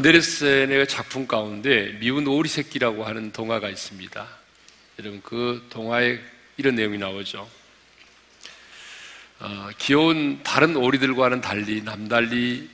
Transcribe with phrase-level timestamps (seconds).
[0.00, 4.26] 안데르센의 작품 가운데 미운 오리 새끼라고 하는 동화가 있습니다.
[4.98, 6.18] 여러분 그 동화에
[6.56, 7.48] 이런 내용이 나오죠.
[9.40, 12.68] 어, 귀여운 다른 오리들과는 달리 남달리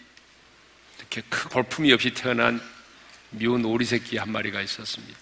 [0.99, 2.61] 이렇게 큰 볼품이 없이 태어난
[3.31, 5.19] 미운 오리 새끼 한 마리가 있었습니다.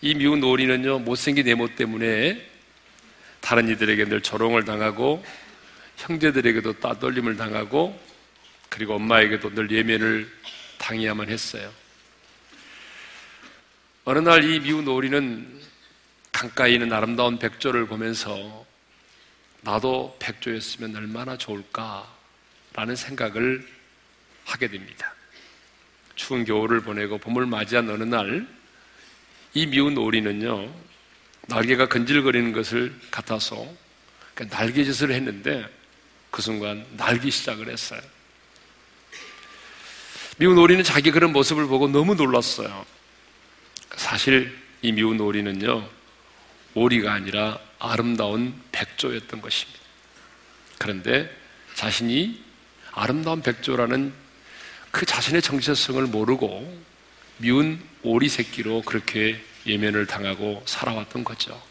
[0.00, 2.44] 이 미운 오리는요 못생긴 외모 때문에
[3.40, 5.24] 다른 이들에게 늘 조롱을 당하고
[5.96, 8.10] 형제들에게도 따돌림을 당하고
[8.68, 10.39] 그리고 엄마에게도 늘 예면을
[10.80, 11.70] 당해야만 했어요.
[14.04, 15.60] 어느 날 이 미운 오리는
[16.32, 18.66] 강가에 있는 아름다운 백조를 보면서
[19.60, 23.66] 나도 백조였으면 얼마나 좋을까라는 생각을
[24.46, 25.12] 하게 됩니다.
[26.14, 28.46] 추운 겨울을 보내고 봄을 맞이한 어느 날
[29.52, 30.72] 이 미운 오리는요
[31.48, 33.66] 날개가 건질거리는 것을 같아서
[34.36, 35.68] 날개짓을 했는데
[36.30, 38.00] 그 순간 날기 시작을 했어요.
[40.40, 42.86] 미운 오리는 자기 그런 모습을 보고 너무 놀랐어요.
[43.94, 45.86] 사실 이 미운 오리는요,
[46.72, 49.78] 오리가 아니라 아름다운 백조였던 것입니다.
[50.78, 51.30] 그런데
[51.74, 52.42] 자신이
[52.92, 54.14] 아름다운 백조라는
[54.90, 56.84] 그 자신의 정체성을 모르고
[57.36, 61.62] 미운 오리 새끼로 그렇게 예면을 당하고 살아왔던 거죠.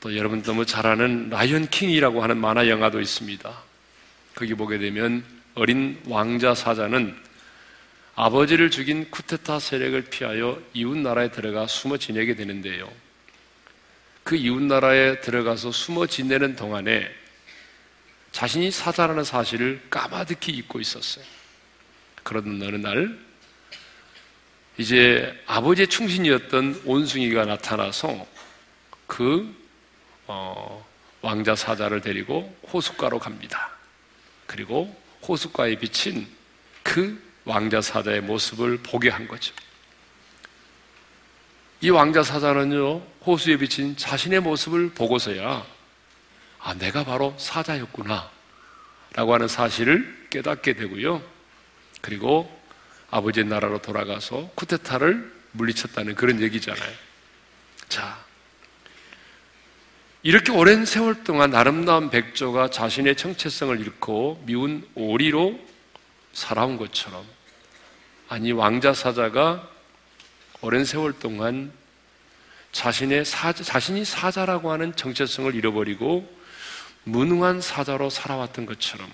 [0.00, 3.50] 또 여러분 너무 잘 아는 라이언 킹이라고 하는 만화 영화도 있습니다.
[4.34, 7.14] 거기 보게 되면 어린 왕자 사자는
[8.14, 12.90] 아버지를 죽인 쿠데타 세력을 피하여 이웃 나라에 들어가 숨어 지내게 되는데요.
[14.24, 17.06] 그 이웃 나라에 들어가서 숨어 지내는 동안에
[18.32, 21.26] 자신이 사자라는 사실을 까마득히 잊고 있었어요.
[22.22, 23.18] 그러던 어느 날
[24.78, 28.26] 이제 아버지의 충신이었던 온숭이가 나타나서
[29.06, 29.54] 그
[30.26, 30.88] 어,
[31.20, 33.72] 왕자 사자를 데리고 호숫가로 갑니다.
[34.46, 36.26] 그리고 호숫가에 비친
[36.82, 39.54] 그 왕자 사자의 모습을 보게 한 거죠.
[41.82, 45.66] 이 왕자 사자는요, 호수에 비친 자신의 모습을 보고서야,
[46.60, 48.30] 아, 내가 바로 사자였구나.
[49.14, 51.22] 라고 하는 사실을 깨닫게 되고요.
[52.00, 52.60] 그리고
[53.10, 56.92] 아버지의 나라로 돌아가서 쿠데타를 물리쳤다는 그런 얘기잖아요.
[57.88, 58.24] 자,
[60.22, 65.58] 이렇게 오랜 세월 동안 아름다운 백조가 자신의 정체성을 잃고 미운 오리로
[66.34, 67.24] 살아온 것처럼
[68.28, 69.66] 아니 왕자 사자가
[70.60, 71.72] 오랜 세월 동안
[72.72, 76.30] 자신의 사자, 자신이 사자라고 하는 정체성을 잃어버리고
[77.04, 79.10] 무능한 사자로 살아왔던 것처럼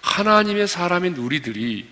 [0.00, 1.86] 하나님의 사람인 우리들이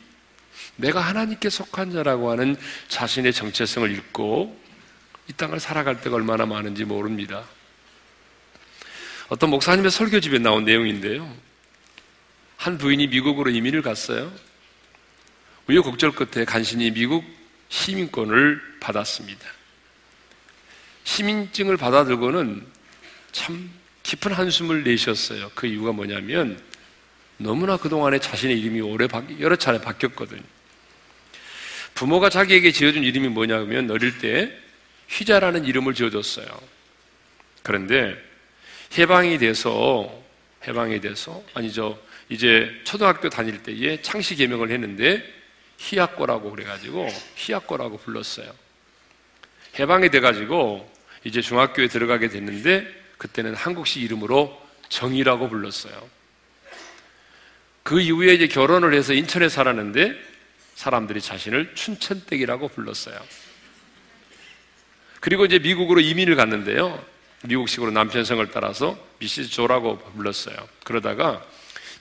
[0.76, 2.56] 내가 하나님께 속한 자라고 하는
[2.88, 4.61] 자신의 정체성을 잃고
[5.32, 7.44] 이 땅을 살아갈 때가 얼마나 많은지 모릅니다.
[9.28, 11.34] 어떤 목사님의 설교집에 나온 내용인데요.
[12.58, 14.30] 한 부인이 미국으로 이민을 갔어요.
[15.68, 17.24] 우여곡절 끝에 간신히 미국
[17.70, 19.46] 시민권을 받았습니다.
[21.04, 22.66] 시민증을 받아들고는
[23.32, 23.70] 참
[24.02, 25.50] 깊은 한숨을 내셨어요.
[25.54, 26.60] 그 이유가 뭐냐면
[27.38, 29.08] 너무나 그동안에 자신의 이름이 오래
[29.40, 30.42] 여러 차례 바뀌었거든요.
[31.94, 34.61] 부모가 자기에게 지어준 이름이 뭐냐면 어릴 때
[35.12, 36.46] 휘자라는 이름을 지어줬어요.
[37.62, 38.16] 그런데
[38.96, 40.22] 해방이 돼서
[40.66, 45.22] 해방이 돼서 아니죠 이제 초등학교 다닐 때에 창씨 개명을 했는데
[45.78, 48.52] 희약고라고 그래가지고 희약고라고 불렀어요.
[49.78, 50.90] 해방이 돼가지고
[51.24, 52.86] 이제 중학교에 들어가게 됐는데
[53.18, 56.08] 그때는 한국식 이름으로 정이라고 불렀어요.
[57.82, 60.16] 그 이후에 이제 결혼을 해서 인천에 살았는데
[60.74, 63.20] 사람들이 자신을 춘천댁이라고 불렀어요.
[65.22, 67.00] 그리고 이제 미국으로 이민을 갔는데요.
[67.44, 70.56] 미국식으로 남편 성을 따라서 미시즈 조라고 불렀어요.
[70.82, 71.46] 그러다가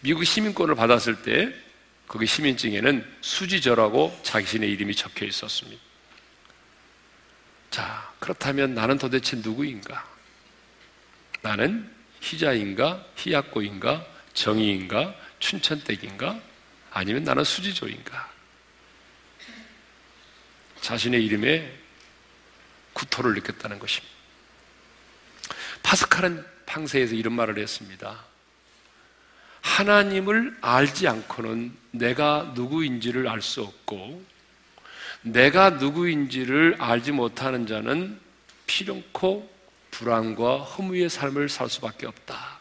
[0.02, 1.54] 미국 시민권을 받았을 때
[2.08, 5.80] 거기 시민증에는 수지저라고 자신의 이름이 적혀 있었습니다.
[7.70, 10.04] 자, 그렇다면 나는 도대체 누구인가?
[11.44, 11.88] 나는
[12.22, 14.04] 희자인가, 희약고인가,
[14.34, 16.40] 정의인가, 춘천댁인가?
[16.90, 18.32] 아니면 나는 수지조인가?
[20.82, 21.81] 자신의 이름에
[23.02, 24.14] 구토를 느꼈다는 것입니다.
[25.82, 28.24] 파스칼은 팡세에서 이런 말을 했습니다.
[29.62, 34.24] 하나님을 알지 않고는 내가 누구인지를 알 수 없고,
[35.24, 38.20] 내가 누구인지를 알지 못하는 자는
[38.68, 39.52] 필연코
[39.90, 42.60] 불안과 허무의 삶을 살 수밖에 없다.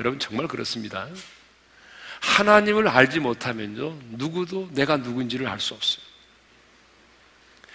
[0.00, 1.06] 여러분 정말 그렇습니다.
[2.20, 6.07] 하나님을 알지 못하면요, 누구도 내가 누구인지를 알 수 없어요.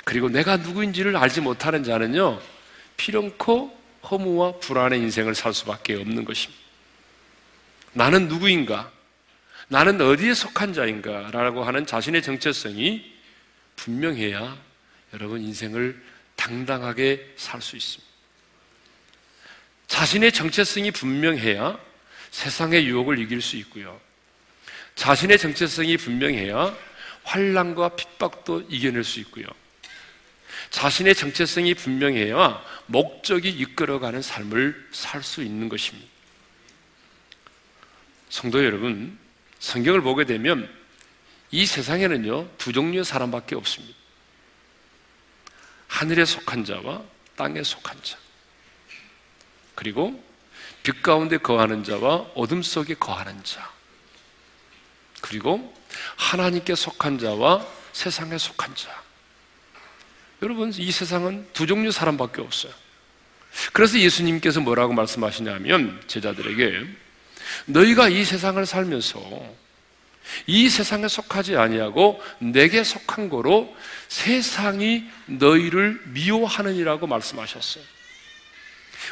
[0.04, 2.42] 그리고 내가 누구인지를 알지 못하는 자는요,
[2.98, 3.78] 필연코
[4.10, 6.62] 허무와 불안의 인생을 살 수밖에 없는 것입니다.
[7.94, 8.92] 나는 누구인가?
[9.70, 13.14] 나는 어디에 속한 자인가 라고 하는 자신의 정체성이
[13.76, 14.58] 분명해야
[15.14, 16.02] 여러분 인생을
[16.36, 18.12] 당당하게 살 수 있습니다.
[19.88, 21.80] 자신의 정체성이 분명해야
[22.32, 24.00] 세상의 유혹을 이길 수 있고요.
[24.96, 26.76] 자신의 정체성이 분명해야
[27.24, 29.46] 환란과 핍박도 이겨낼 수 있고요.
[30.74, 36.12] 자신의 정체성이 분명해야 목적이 이끌어가는 삶을 살 수 있는 것입니다.
[38.30, 39.18] 성도 여러분,
[39.60, 40.68] 성경을 보게 되면
[41.52, 43.96] 이 세상에는요, 두 종류의 사람밖에 없습니다.
[45.88, 47.04] 하늘에 속한 자와
[47.36, 48.18] 땅에 속한 자.
[49.76, 50.22] 그리고
[50.82, 53.72] 빛 가운데 거하는 자와 어둠 속에 거하는 자.
[55.22, 55.72] 그리고
[56.18, 59.04] 하나님께 속한 자와 세상에 속한 자.
[60.44, 62.74] 여러분, 이 세상은 두 종류 사람밖에 없어요.
[63.72, 66.86] 그래서 예수님께서 뭐라고 말씀하시냐면 제자들에게
[67.68, 69.22] 너희가 이 세상을 살면서
[70.46, 73.74] 이 세상에 속하지 아니하고 내게 속한 거로
[74.10, 77.84] 세상이 너희를 미워하느니라고 말씀하셨어요.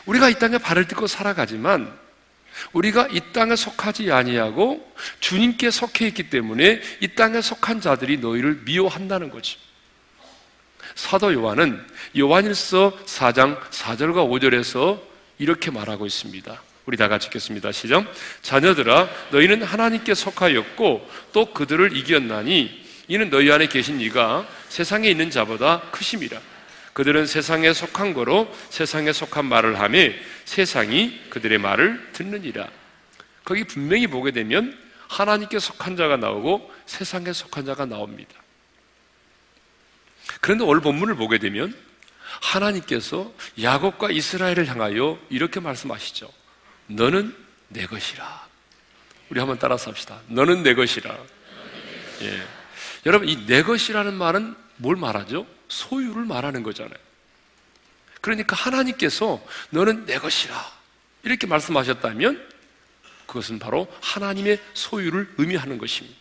[0.07, 1.97] 우리가 이 땅에 발을 딛고 살아가지만
[2.73, 9.29] 우리가 이 땅에 속하지 아니하고 주님께 속해 있기 때문에 이 땅에 속한 자들이 너희를 미워한다는
[9.29, 9.70] 거지.
[10.95, 11.83] 사도 요한은
[12.17, 14.99] 요한일서 4장 4절과 5절에서
[15.39, 16.61] 이렇게 말하고 있습니다.
[16.85, 17.71] 우리 다 같이 읽겠습니다.
[17.71, 18.05] 시작.
[18.41, 25.81] 자녀들아, 너희는 하나님께 속하였고 또 그들을 이겼나니 이는 너희 안에 계신 이가 세상에 있는 자보다
[25.91, 26.39] 크심이라.
[26.93, 29.99] 그들은 세상에 속한 거로 세상에 속한 말을 하며
[30.45, 32.67] 세상이 그들의 말을 듣느니라.
[33.43, 34.77] 거기 분명히 보게 되면
[35.07, 38.40] 하나님께 속한 자가 나오고 세상에 속한 자가 나옵니다.
[40.41, 41.73] 그런데 오늘 본문을 보게 되면
[42.41, 46.31] 하나님께서 야곱과 이스라엘을 향하여 이렇게 말씀하시죠.
[46.87, 47.35] 너는
[47.69, 48.47] 내 것이라.
[49.29, 50.19] 우리 한번 따라서 합시다.
[50.27, 51.15] 너는 내 것이라.
[52.23, 52.47] 예.
[53.05, 55.47] 여러분, 이 내 것이라는 말은 뭘 말하죠?
[55.69, 56.97] 소유를 말하는 거잖아요.
[58.19, 60.71] 그러니까 하나님께서 너는 내 것이라.
[61.23, 62.49] 이렇게 말씀하셨다면
[63.25, 66.17] 그것은 바로 하나님의 소유를 의미하는 것입니다.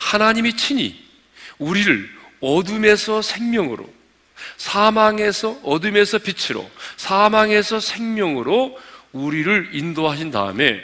[0.00, 1.04] 하나님이 친히
[1.58, 3.88] 우리를 어둠에서 생명으로,
[4.56, 8.78] 사망에서 어둠에서 빛으로, 사망에서 생명으로
[9.12, 10.82] 우리를 인도하신 다음에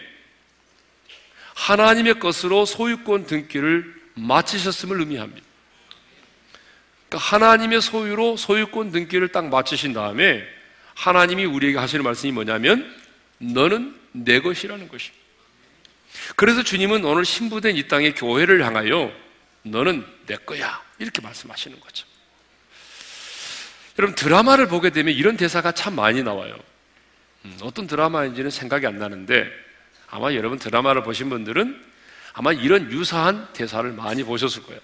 [1.54, 5.46] 하나님의 것으로 소유권 등기를 마치셨음을 의미합니다.
[7.08, 10.44] 그러니까 하나님의 소유로 소유권 등기를 딱 마치신 다음에
[10.94, 12.94] 하나님이 우리에게 하시는 말씀이 뭐냐면
[13.38, 15.18] 너는 내 것이라는 것입니다.
[16.36, 19.12] 그래서 주님은 오늘 신부된 이 땅의 교회를 향하여
[19.62, 22.06] 너는 내 거야 이렇게 말씀하시는 거죠.
[23.98, 26.56] 여러분 드라마를 보게 되면 이런 대사가 참 많이 나와요.
[27.44, 29.50] 음, 어떤 드라마인지는 생각이 안 나는데
[30.08, 31.84] 아마 여러분 드라마를 보신 분들은
[32.32, 34.80] 아마 이런 유사한 대사를 많이 보셨을 거예요.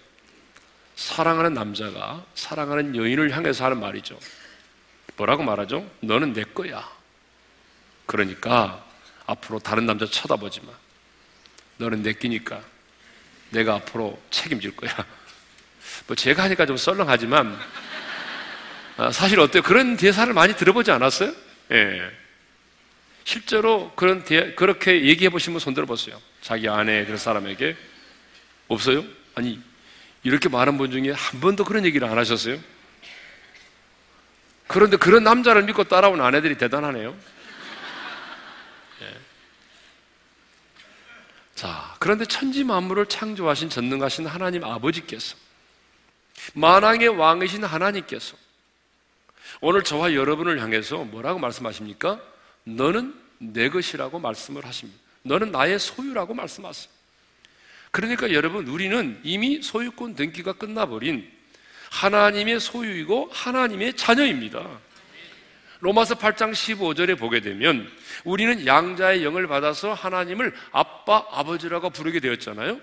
[0.96, 4.18] 사랑하는 남자가 사랑하는 여인을 향해서 하는 말이죠.
[5.16, 5.88] 뭐라고 말하죠?
[6.00, 6.88] 너는 내 거야.
[8.06, 8.84] 그러니까
[9.26, 10.72] 앞으로 다른 남자 쳐다보지 마.
[11.78, 12.60] 너는 내 끼니까
[13.50, 14.92] 내가 앞으로 책임질 거야.
[16.06, 17.58] 뭐 제가 하니까 좀 썰렁하지만
[18.96, 19.62] 아, 사실 어때요?
[19.62, 21.32] 그런 대사를 많이 들어보지 않았어요?
[21.72, 22.10] 예.
[23.24, 26.20] 실제로 그런 대, 그렇게 얘기해 보신 분 손들어 보세요.
[26.42, 27.76] 자기 아내 그런 사람에게
[28.68, 29.02] 없어요?
[29.34, 29.60] 아니
[30.22, 32.58] 이렇게 많은 분 중에 한 번도 그런 얘기를 안 하셨어요?
[34.66, 37.16] 그런데 그런 남자를 믿고 따라온 아내들이 대단하네요.
[39.02, 39.14] 예.
[41.54, 45.36] 자, 그런데 천지 만물을 창조하신 전능하신 하나님 아버지께서
[46.54, 48.36] 만왕의 왕이신 하나님께서
[49.60, 52.20] 오늘 저와 여러분을 향해서 뭐라고 말씀하십니까?
[52.64, 55.00] 너는 내 것이라고 말씀을 하십니다.
[55.22, 56.92] 너는 나의 소유라고 말씀하세요.
[57.90, 61.30] 그러니까 여러분, 우리는 이미 소유권 등기가 끝나버린
[61.90, 64.66] 하나님의 소유이고 하나님의 자녀입니다.
[65.80, 67.90] 로마서 8장 15절에 보게 되면
[68.24, 72.80] 우리는 양자의 영을 받아서 하나님을 아빠, 아버지라고 부르게 되었잖아요.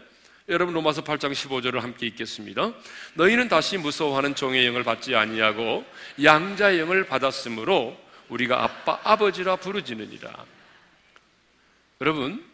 [0.51, 2.74] 여러분 로마서 8장 15절을 함께 읽겠습니다.
[3.13, 5.86] 너희는 다시 무서워하는 종의 영을 받지 아니하고
[6.22, 10.46] 양자의 영을 받았으므로 우리가 아빠, 아버지라 부르지느니라.
[12.01, 12.46] 여러분,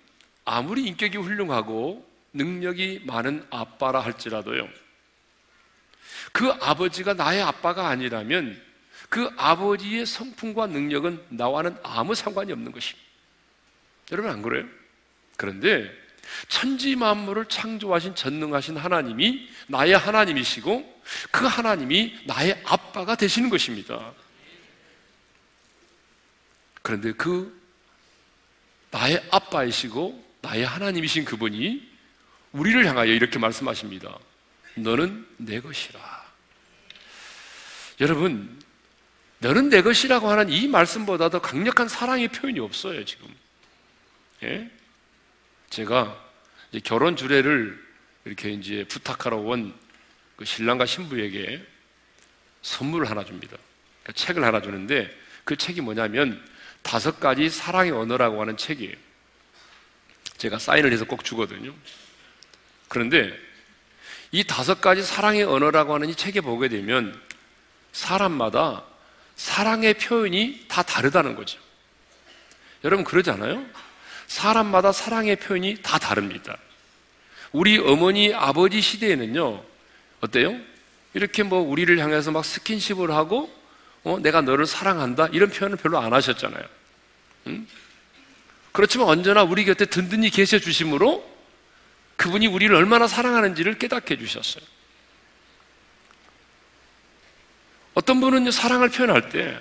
[0.45, 4.69] 아무리 인격이 훌륭하고 능력이 많은 아빠라 할지라도요,
[6.33, 8.61] 그 아버지가 나의 아빠가 아니라면
[9.09, 13.07] 그 아버지의 성품과 능력은 나와는 아무 상관이 없는 것입니다.
[14.11, 14.65] 여러분 안 그래요?
[15.35, 16.06] 그런데
[16.47, 24.13] 천지 만물을 창조하신 전능하신 하나님이 나의 하나님이시고 그 하나님이 나의 아빠가 되시는 것입니다.
[26.81, 27.59] 그런데 그
[28.91, 31.87] 나의 아빠이시고 나의 하나님이신 그분이
[32.53, 34.17] 우리를 향하여 이렇게 말씀하십니다.
[34.75, 35.99] 너는 내 것이라.
[37.99, 38.61] 여러분,
[39.39, 43.27] 너는 내 것이라고 하는 이 말씀보다 더 강력한 사랑의 표현이 없어요, 지금.
[44.43, 44.69] 예?
[45.69, 46.23] 제가
[46.83, 47.85] 결혼 주례를
[48.25, 49.87] 이렇게 이제 부탁하러 온
[50.37, 51.65] 그 신랑과 신부에게
[52.61, 53.57] 선물을 하나 줍니다.
[54.03, 56.41] 그러니까 책을 하나 주는데 그 책이 뭐냐면
[56.83, 58.95] 다섯 가지 사랑의 언어라고 하는 책이에요.
[60.37, 61.73] 제가 사인을 해서 꼭 주거든요.
[62.87, 63.37] 그런데
[64.31, 67.19] 이 다섯 가지 사랑의 언어라고 하는 이 책에 보게 되면
[67.91, 68.83] 사람마다
[69.35, 71.59] 사랑의 표현이 다 다르다는 거죠.
[72.83, 73.65] 여러분 그러지 않아요?
[74.27, 76.57] 사람마다 사랑의 표현이 다 다릅니다.
[77.51, 79.63] 우리 어머니, 아버지 시대에는요,
[80.21, 80.59] 어때요?
[81.13, 83.51] 이렇게 뭐 우리를 향해서 막 스킨십을 하고,
[84.03, 85.27] 어, 내가 너를 사랑한다?
[85.31, 86.63] 이런 표현을 별로 안 하셨잖아요.
[87.47, 87.67] 응?
[88.71, 91.27] 그렇지만 언제나 우리 곁에 든든히 계셔 주심으로
[92.17, 94.63] 그분이 우리를 얼마나 사랑하는지를 깨닫게 해주셨어요.
[97.95, 99.59] 어떤 분은 사랑을 표현할 때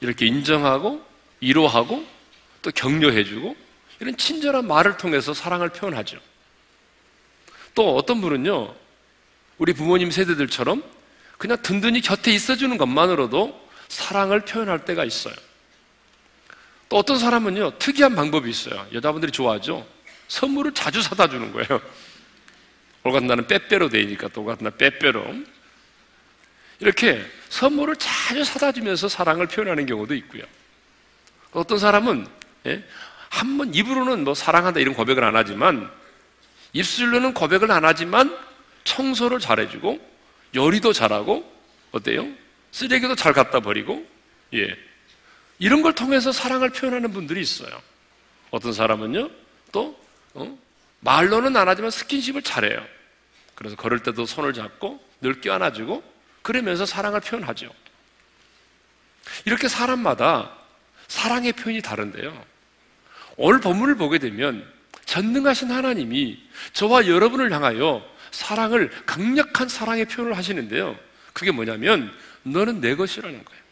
[0.00, 1.04] 이렇게 인정하고
[1.40, 2.06] 위로하고
[2.62, 3.56] 또 격려해주고
[4.00, 6.18] 이런 친절한 말을 통해서 사랑을 표현하죠.
[7.74, 8.74] 또 어떤 분은요,
[9.58, 10.82] 우리 부모님 세대들처럼
[11.38, 15.34] 그냥 든든히 곁에 있어주는 것만으로도 사랑을 표현할 때가 있어요.
[16.88, 18.86] 또 어떤 사람은요, 특이한 방법이 있어요.
[18.92, 19.86] 여자분들이 좋아하죠?
[20.28, 21.80] 선물을 자주 사다 주는 거예요.
[23.04, 25.34] 올 같은 날은 빼빼로 되니까 또날 빼빼로.
[26.80, 30.42] 이렇게 선물을 자주 사다 주면서 사랑을 표현하는 경우도 있고요.
[31.52, 32.26] 어떤 사람은
[32.66, 32.84] 예?
[33.40, 35.90] 한 번 입으로는 뭐 사랑한다 이런 고백을 안 하지만
[36.74, 38.36] 입술로는 고백을 안 하지만
[38.84, 39.98] 청소를 잘해주고
[40.54, 41.50] 요리도 잘하고
[41.90, 42.28] 어때요?
[42.70, 44.06] 쓰레기도 잘 갖다 버리고
[44.54, 44.76] 예
[45.58, 47.70] 이런 걸 통해서 사랑을 표현하는 분들이 있어요.
[48.50, 49.30] 어떤 사람은요
[49.72, 49.98] 또
[50.34, 50.58] 어?
[51.00, 52.84] 말로는 안 하지만 스킨십을 잘해요.
[53.54, 56.02] 그래서 걸을 때도 손을 잡고 늘 껴안아주고
[56.42, 57.70] 그러면서 사랑을 표현하죠.
[59.46, 60.52] 이렇게 사람마다
[61.08, 62.49] 사랑의 표현이 다른데요.
[63.42, 64.70] 오늘 본문을 보게 되면
[65.06, 66.38] 전능하신 하나님이
[66.74, 70.94] 저와 여러분을 향하여 사랑을 강력한 사랑의 표현을 하시는데요.
[71.32, 73.62] 그게 뭐냐면 너는 내 것이라는 거예요.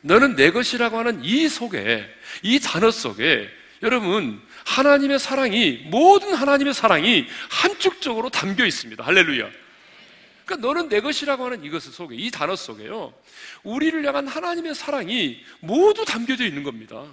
[0.00, 2.08] 너는 내 것이라고 하는 이 속에
[2.42, 3.50] 이 단어 속에
[3.82, 9.04] 여러분 하나님의 사랑이 모든 하나님의 사랑이 한쪽적으로 담겨 있습니다.
[9.04, 9.46] 할렐루야.
[10.46, 13.12] 그러니까 너는 내 것이라고 하는 이것 속에 이 단어 속에요.
[13.62, 17.04] 우리를 향한 하나님의 사랑이 모두 담겨져 있는 겁니다.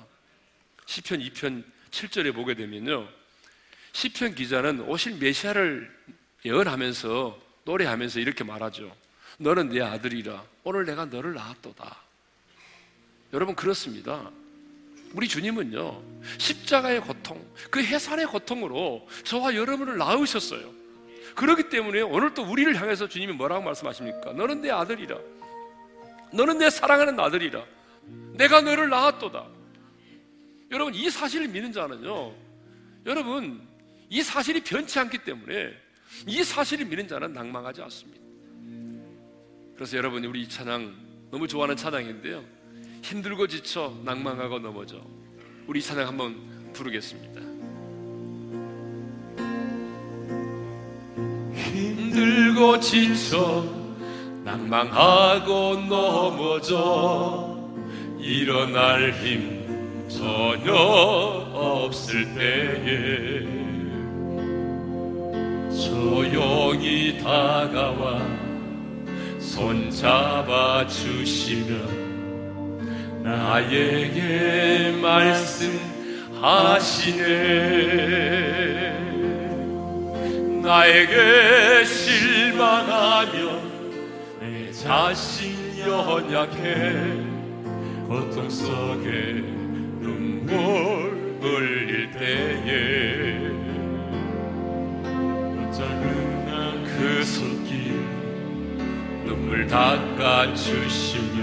[0.88, 3.08] 시편 2편 7절에 보게 되면요.
[3.92, 5.96] 시편 기자는 오실 메시아를
[6.46, 8.96] 예언하면서 노래하면서 이렇게 말하죠.
[9.38, 11.98] 너는 내 아들이라 오늘 내가 너를 낳았도다.
[13.34, 14.32] 여러분 그렇습니다.
[15.14, 16.04] 우리 주님은요
[16.38, 20.74] 십자가의 고통, 그 해산의 고통으로 저와 여러분을 낳으셨어요.
[21.36, 24.34] 그렇기 때문에 오늘 또 우리를 향해서 주님이 뭐라고 말씀하십니까?
[24.34, 25.18] 너는 내 아들이라.
[26.34, 27.64] 너는 내 사랑하는 아들이라.
[28.34, 29.57] 내가 너를 낳았도다.
[30.72, 32.34] 여러분 이 사실을 믿는 자는요.
[33.06, 33.62] 여러분
[34.10, 35.74] 이 사실이 변치 않기 때문에
[36.26, 38.22] 이 사실을 믿는 자는 낭망하지 않습니다.
[39.76, 42.44] 그래서 여러분 우리 이 찬양 너무 좋아하는 찬양인데요.
[43.04, 45.02] 힘들고 지쳐 낭망하고 넘어져.
[45.68, 47.42] 우리 이 찬양 한번 부르겠습니다.
[51.54, 53.64] 힘들고 지쳐
[54.44, 57.58] 낭망하고 넘어져
[58.20, 59.57] 일어날 힘
[60.18, 60.74] 전혀
[61.54, 63.46] 없을 때에
[65.70, 68.20] 조용히 다가와
[69.38, 72.08] 손 잡아 주시면
[73.24, 75.68] 나에게 말씀하시네.
[80.64, 83.62] 나에게 실망하며
[84.40, 86.96] 내 자신 연약해
[88.08, 89.67] 고통 속에
[90.56, 93.48] 흘릴 때에.
[95.72, 97.94] 짜증난 그 손길
[99.26, 101.38] 눈물 닦아주시며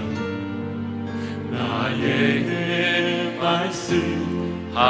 [1.51, 4.85] 나에게 말씀하시네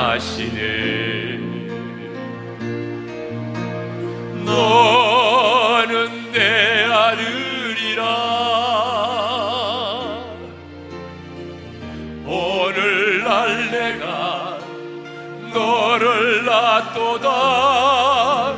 [16.96, 18.56] 같도다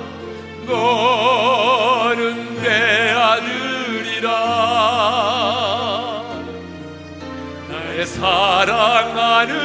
[0.68, 2.22] 너는
[2.62, 4.30] 내 아들이라.
[7.70, 9.56] 나의 사랑하는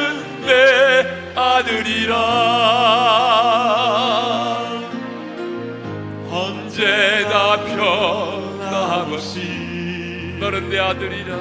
[0.46, 1.06] 내
[1.38, 2.16] 아들이라.
[6.30, 7.56] 언제나
[8.56, 9.36] 변함없이
[10.40, 11.36] 너는 내 아들이라.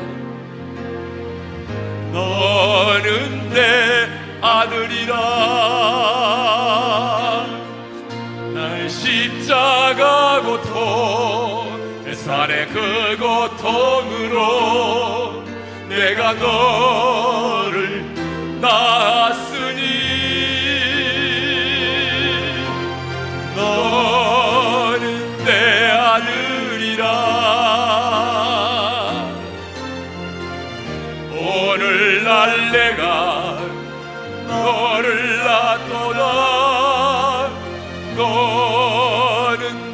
[2.11, 4.09] 너는 내
[4.41, 5.91] 아들이라.
[9.41, 14.43] 십자가 고통 내 살의 그 고통으로
[15.89, 18.05] 내가 너를
[18.61, 19.81] 낳았으니
[23.55, 27.05] 너는 내 아들이라.
[31.31, 33.30] 오늘날 내가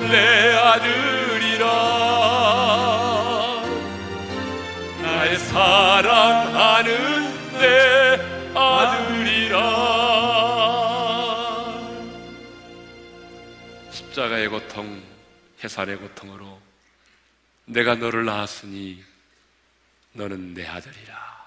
[0.10, 1.66] 내 아들이라
[5.02, 6.92] 날 사랑하는
[7.60, 9.58] 내 아들이라
[13.92, 15.04] 십자가의 고통,
[15.64, 16.60] 해살의 고통으로
[17.66, 19.04] 내가 너를 낳았으니
[20.14, 21.38] 너는 내 아들이라.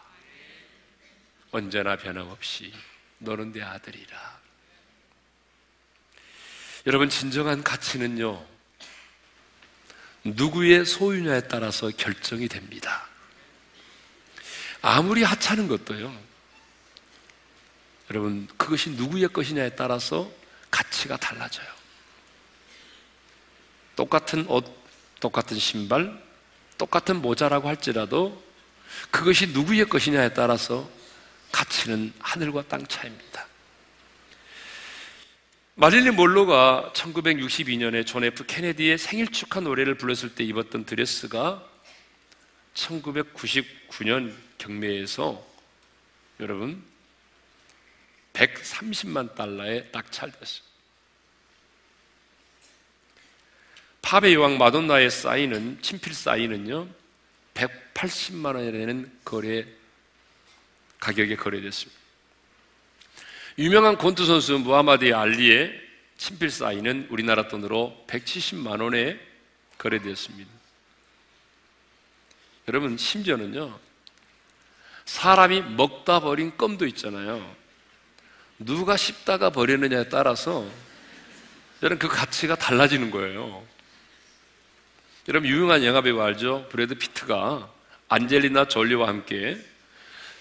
[1.51, 2.73] 언제나 변함없이
[3.19, 4.41] 너는 내 아들이라.
[6.87, 8.43] 여러분, 진정한 가치는요,
[10.25, 13.07] 누구의 소유냐에 따라서 결정이 됩니다.
[14.81, 16.31] 아무리 하찮은 것도요,
[18.11, 20.31] 여러분, 그것이 누구의 것이냐에 따라서
[20.71, 21.67] 가치가 달라져요.
[23.95, 24.65] 똑같은 옷,
[25.21, 26.19] 똑같은 신발,
[26.79, 28.43] 똑같은 모자라고 할지라도
[29.11, 30.89] 그것이 누구의 것이냐에 따라서
[31.53, 33.30] 가치는 하늘과 땅 차이입니다.
[35.81, 41.67] 마릴린 먼로가 1962년에 존 F 케네디의 생일 축하 노래를 불렀을 때 입었던 드레스가
[42.75, 45.43] 1999년 경매에서
[46.41, 46.85] 여러분
[48.35, 50.69] 130만 달러에 낙찰됐어요.
[54.03, 56.89] 팝의 여왕 마돈나의 사인은 친필 사인은요
[57.55, 59.65] 180만 원이 되는 거래
[60.99, 62.00] 가격에 거래됐습니다.
[63.61, 65.79] 유명한 권투 선수 무하마드 알리의
[66.17, 69.21] 친필 사인은 우리나라 돈으로 170만 원에
[69.77, 70.51] 거래되었습니다.
[72.69, 73.79] 여러분 심지어는요
[75.05, 77.55] 사람이 먹다 버린 껌도 있잖아요.
[78.59, 80.67] 누가 씹다가 버리느냐에 따라서
[81.83, 83.63] 여러분 그 가치가 달라지는 거예요.
[85.29, 86.67] 여러분 유명한 영화배우 알죠?
[86.71, 87.71] 브래드 피트가
[88.09, 89.59] 안젤리나 졸리와 함께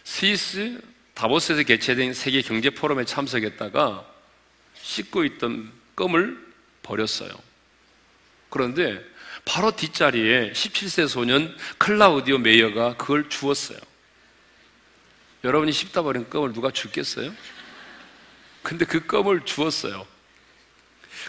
[0.05, 0.79] 스위스
[1.19, 4.05] 다보스에서 개최된 세계 경제 포럼에 참석했다가
[4.81, 6.37] 씹고 있던 껌을
[6.81, 7.29] 버렸어요.
[8.49, 9.03] 그런데
[9.43, 13.77] 바로 뒷자리에 17세 소년 클라우디오 메이어가 그걸 주었어요.
[15.43, 17.33] 여러분이 씹다 버린 껌을 누가 주겠어요?
[18.63, 20.07] 근데 그 껌을 주었어요.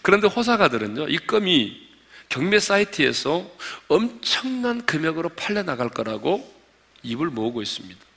[0.02, 1.88] 그런데 호사가들은요, 이 껌이
[2.28, 3.50] 경매 사이트에서
[3.88, 6.48] 엄청난 금액으로 팔려 나갈 거라고
[7.02, 8.09] 입을 모으고 있습니다.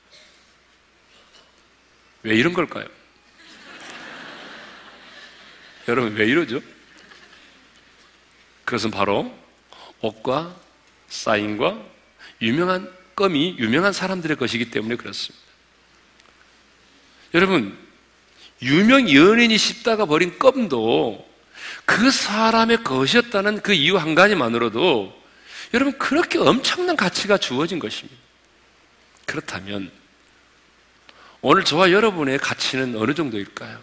[2.24, 2.88] 왜 이런 걸까요?
[5.88, 6.62] 여러분, 왜 이러죠?
[8.66, 9.34] 그것은 바로
[10.02, 10.56] 옷과
[11.10, 11.82] 사인과
[12.42, 15.44] 유명한 껌이 유명한 사람들의 것이기 때문에 그렇습니다.
[17.34, 17.78] 여러분,
[18.62, 21.30] 유명 연예인이 씹다가 버린 껌도
[21.86, 25.22] 그 사람의 것이었다는 그 이유 한 가지만으로도
[25.74, 28.16] 여러분 그렇게 엄청난 가치가 주어진 것입니다.
[29.26, 29.92] 그렇다면
[31.44, 33.78] 오늘 저와 여러분의 가치는 어느 정도일까요?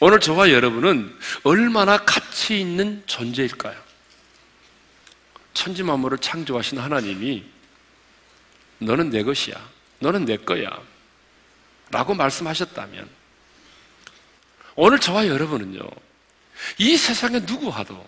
[0.00, 3.78] 오늘 저와 여러분은 얼마나 가치 있는 존재일까요?
[5.52, 7.44] 천지 만물을 창조하신 하나님이
[8.78, 9.54] 너는 내 것이야.
[9.98, 10.70] 너는 내 거야.
[11.90, 13.06] 라고 말씀하셨다면
[14.76, 15.82] 오늘 저와 여러분은요.
[16.78, 18.02] 이 세상에 누구와도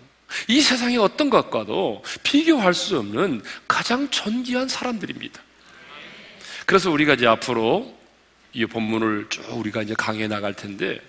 [0.49, 5.43] 이 세상의 어떤 것과도 비교할 수 없는 가장 존귀한 사람들입니다.
[6.67, 7.97] 그래서 우리가 이제 앞으로
[8.53, 11.01] 이 본문을 쭉 우리가 이제 강해 나갈 텐데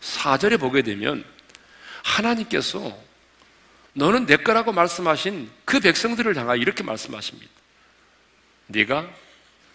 [0.00, 1.24] 4절에 보게 되면
[2.02, 2.98] 하나님께서
[3.92, 7.50] 너는 내 거라고 말씀하신 그 백성들을 향하여 이렇게 말씀하십니다.
[8.68, 9.10] 네가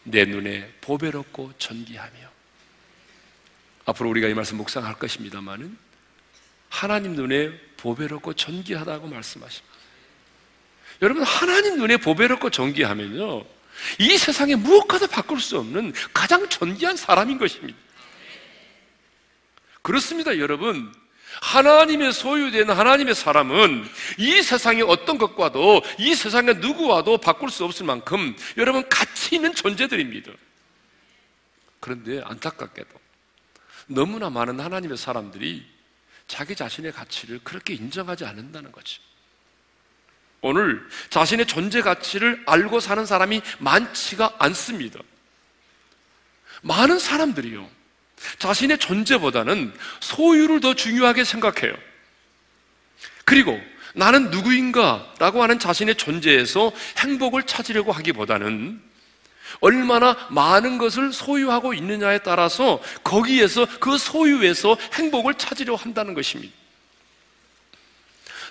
[0.03, 2.33] 내 눈에 보배롭고 존귀하며
[3.85, 5.77] 앞으로 우리가 이 말씀 묵상할 것입니다만은
[6.69, 9.73] 하나님 눈에 보배롭고 존귀하다고 말씀하십니다.
[11.01, 13.43] 여러분 하나님 눈에 보배롭고 존귀하면요
[13.99, 17.77] 이 세상에 무엇과도 바꿀 수 없는 가장 존귀한 사람인 것입니다.
[19.81, 20.93] 그렇습니다, 여러분.
[21.41, 28.35] 하나님의 소유된 하나님의 사람은 이 세상의 어떤 것과도 이 세상의 누구와도 바꿀 수 없을 만큼
[28.57, 30.31] 여러분 가치 있는 존재들입니다.
[31.79, 32.89] 그런데 안타깝게도
[33.87, 35.65] 너무나 많은 하나님의 사람들이
[36.27, 39.01] 자기 자신의 가치를 그렇게 인정하지 않는다는 거죠.
[40.43, 44.99] 오늘 자신의 존재 가치를 알고 사는 사람이 많지가 않습니다.
[46.61, 47.67] 많은 사람들이요.
[48.39, 51.73] 자신의 존재보다는 소유를 더 중요하게 생각해요.
[53.23, 53.59] 그리고
[53.95, 58.81] 나는 누구인가 라고 하는 자신의 존재에서 행복을 찾으려고 하기보다는
[59.61, 66.62] 얼마나 많은 것을 소유하고 있느냐에 따라서 거기에서 그 소유에서 행복을 찾으려 한다는 것입니다.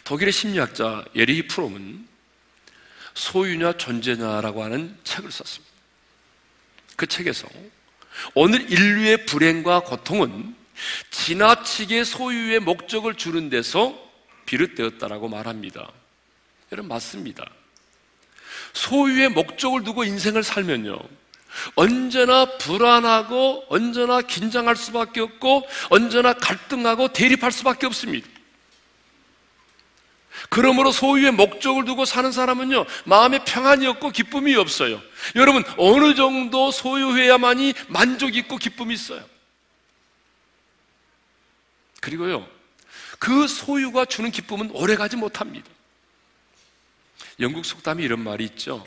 [0.04, 2.08] 독일의 심리학자 예리 프롬은
[3.14, 5.72] 소유냐 존재냐라고 하는 책을 썼습니다.
[6.96, 7.48] 그 책에서
[8.34, 10.54] 오늘 인류의 불행과 고통은
[11.10, 13.98] 지나치게 소유의 목적을 주는 데서
[14.46, 15.90] 비롯되었다라고 말합니다.
[16.72, 17.48] 여러분 맞습니다.
[18.72, 20.98] 소유의 목적을 두고 인생을 살면요.
[21.74, 28.28] 언제나 불안하고 언제나 긴장할 수밖에 없고 언제나 갈등하고 대립할 수밖에 없습니다.
[30.48, 35.00] 그러므로 소유의 목적을 두고 사는 사람은요, 마음에 평안이 없고 기쁨이 없어요.
[35.37, 39.24] 여러분, 어느 정도 소유해야만이 만족이 있고 기쁨이 있어요.
[42.00, 42.48] 그리고요,
[43.18, 45.68] 그 소유가 주는 기쁨은 오래 가지 못합니다.
[47.40, 48.85] 영국 속담에 이런 말이 있죠.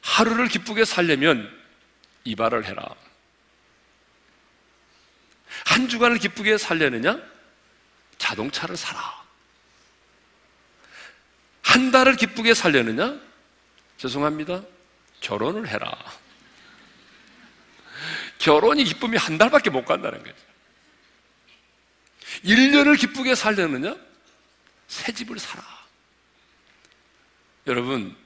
[0.00, 1.52] 하루를 기쁘게 살려면
[2.24, 2.82] 이발을 해라.
[5.66, 7.18] 한 주간을 기쁘게 살려느냐?
[8.18, 9.25] 자동차를 사라.
[11.76, 13.20] 한 달을 기쁘게 살려느냐?
[13.98, 14.62] 죄송합니다.
[15.20, 15.94] 결혼을 해라.
[18.38, 20.34] 결혼이 기쁨이 한 달밖에 못 간다는 거죠.
[22.46, 23.94] 1년을 기쁘게 살려느냐?
[24.88, 25.62] 새 집을 사라.
[27.66, 28.16] 여러분,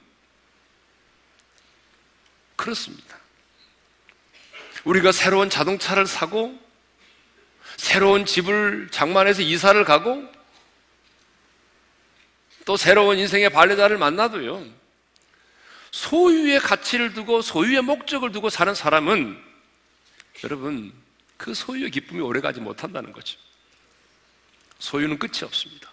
[2.55, 3.17] 그렇습니다.
[4.85, 6.57] 우리가 새로운 자동차를 사고,
[7.75, 10.40] 새로운 집을 장만해서 이사를 가고,
[12.71, 14.65] 또 새로운 인생의 발레자를 만나도요,
[15.91, 19.37] 소유의 가치를 두고 소유의 목적을 두고 사는 사람은
[20.45, 20.93] 여러분,
[21.35, 23.37] 그 소유의 기쁨이 오래가지 못한다는 거죠.
[24.79, 25.91] 소유는 끝이 없습니다.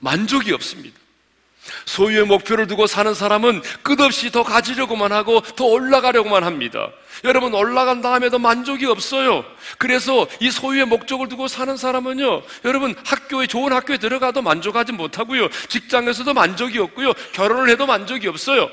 [0.00, 0.98] 만족이 없습니다.
[1.86, 6.90] 소유의 목표를 두고 사는 사람은 끝없이 더 가지려고만 하고 더 올라가려고만 합니다.
[7.24, 9.44] 여러분, 올라간 다음에도 만족이 없어요.
[9.78, 16.32] 그래서 이 소유의 목적을 두고 사는 사람은요, 여러분, 학교에, 좋은 학교에 들어가도 만족하지 못하고요, 직장에서도
[16.32, 18.70] 만족이 없고요, 결혼을 해도 만족이 없어요.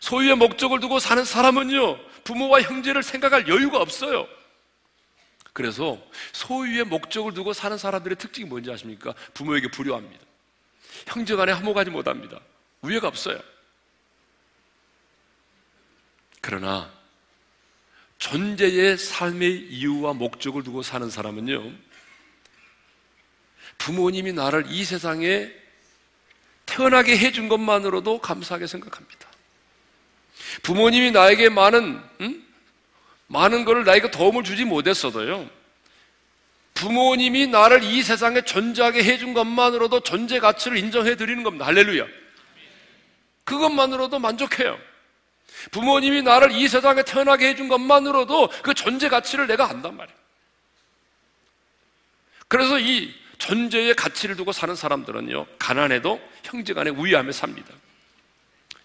[0.00, 4.26] 소유의 목적을 두고 사는 사람은요, 부모와 형제를 생각할 여유가 없어요.
[5.52, 5.98] 그래서
[6.32, 9.14] 소유의 목적을 두고 사는 사람들의 특징이 뭔지 아십니까?
[9.34, 10.29] 부모에게 불효합니다.
[11.06, 12.40] 형제 간에 화목하지 못합니다.
[12.82, 13.40] 우애가 없어요.
[16.40, 16.90] 그러나
[18.18, 21.72] 존재의 삶의 이유와 목적을 두고 사는 사람은요,
[23.78, 25.50] 부모님이 나를 이 세상에
[26.66, 29.28] 태어나게 해준 것만으로도 감사하게 생각합니다.
[30.62, 32.46] 부모님이 나에게 많은, 음?
[33.26, 35.48] 많은 것을 나에게 도움을 주지 못했어도요,
[36.80, 41.66] 부모님이 나를 이 세상에 존재하게 해준 것만으로도 존재 가치를 인정해 드리는 겁니다.
[41.66, 42.06] 할렐루야.
[43.44, 44.78] 그것만으로도 만족해요.
[45.72, 50.18] 부모님이 나를 이 세상에 태어나게 해준 것만으로도 그 존재 가치를 내가 안단 말이에요.
[52.48, 57.74] 그래서 이 존재의 가치를 두고 사는 사람들은요, 가난해도 형제 간에 우애하며 삽니다.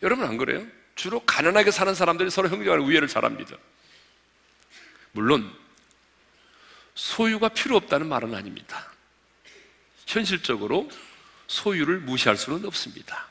[0.04, 0.66] 여러분 안 그래요?
[0.96, 3.56] 주로 가난하게 사는 사람들이 서로 형제 간에 우애를 잘합니다.
[5.14, 5.50] 물론
[6.96, 8.92] 소유가 필요 없다는 말은 아닙니다.
[10.08, 10.90] 현실적으로
[11.48, 13.28] 소유를 무시할 수는 없습니다.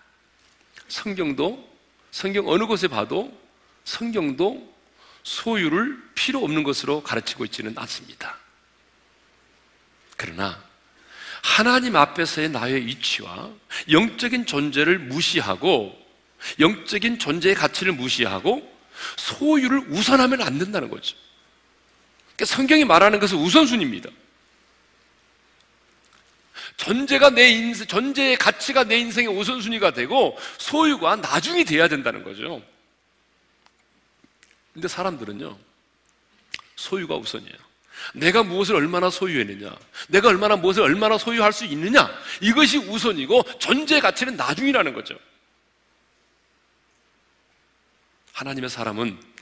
[0.88, 1.68] 성경도,
[2.10, 3.36] 성경 어느 곳에 봐도
[3.84, 4.72] 성경도
[5.22, 8.38] 소유를 필요 없는 것으로 가르치고 있지는 않습니다.
[10.16, 10.62] 그러나
[11.42, 13.50] 하나님 앞에서의 나의 위치와
[13.90, 15.98] 영적인 존재를 무시하고
[16.60, 18.72] 영적인 존재의 가치를 무시하고
[19.16, 21.16] 소유를 우선하면 안 된다는 거죠.
[22.36, 24.10] 그러니까 성경이 말하는 것은 우선순위입니다.
[26.76, 32.62] 존재가 내 인생, 존재의 가치가 내 인생의 우선순위가 되고 소유가 나중이 돼야 된다는 거죠.
[34.72, 35.56] 근데 사람들은요,
[36.74, 37.56] 소유가 우선이에요.
[38.14, 39.72] 내가 무엇을 얼마나 소유했느냐,
[40.08, 45.16] 내가 얼마나 무엇을 얼마나 소유할 수 있느냐, 이것이 우선이고 존재 가치는 나중이라는 거죠.
[48.32, 49.33] 하나님의 사람은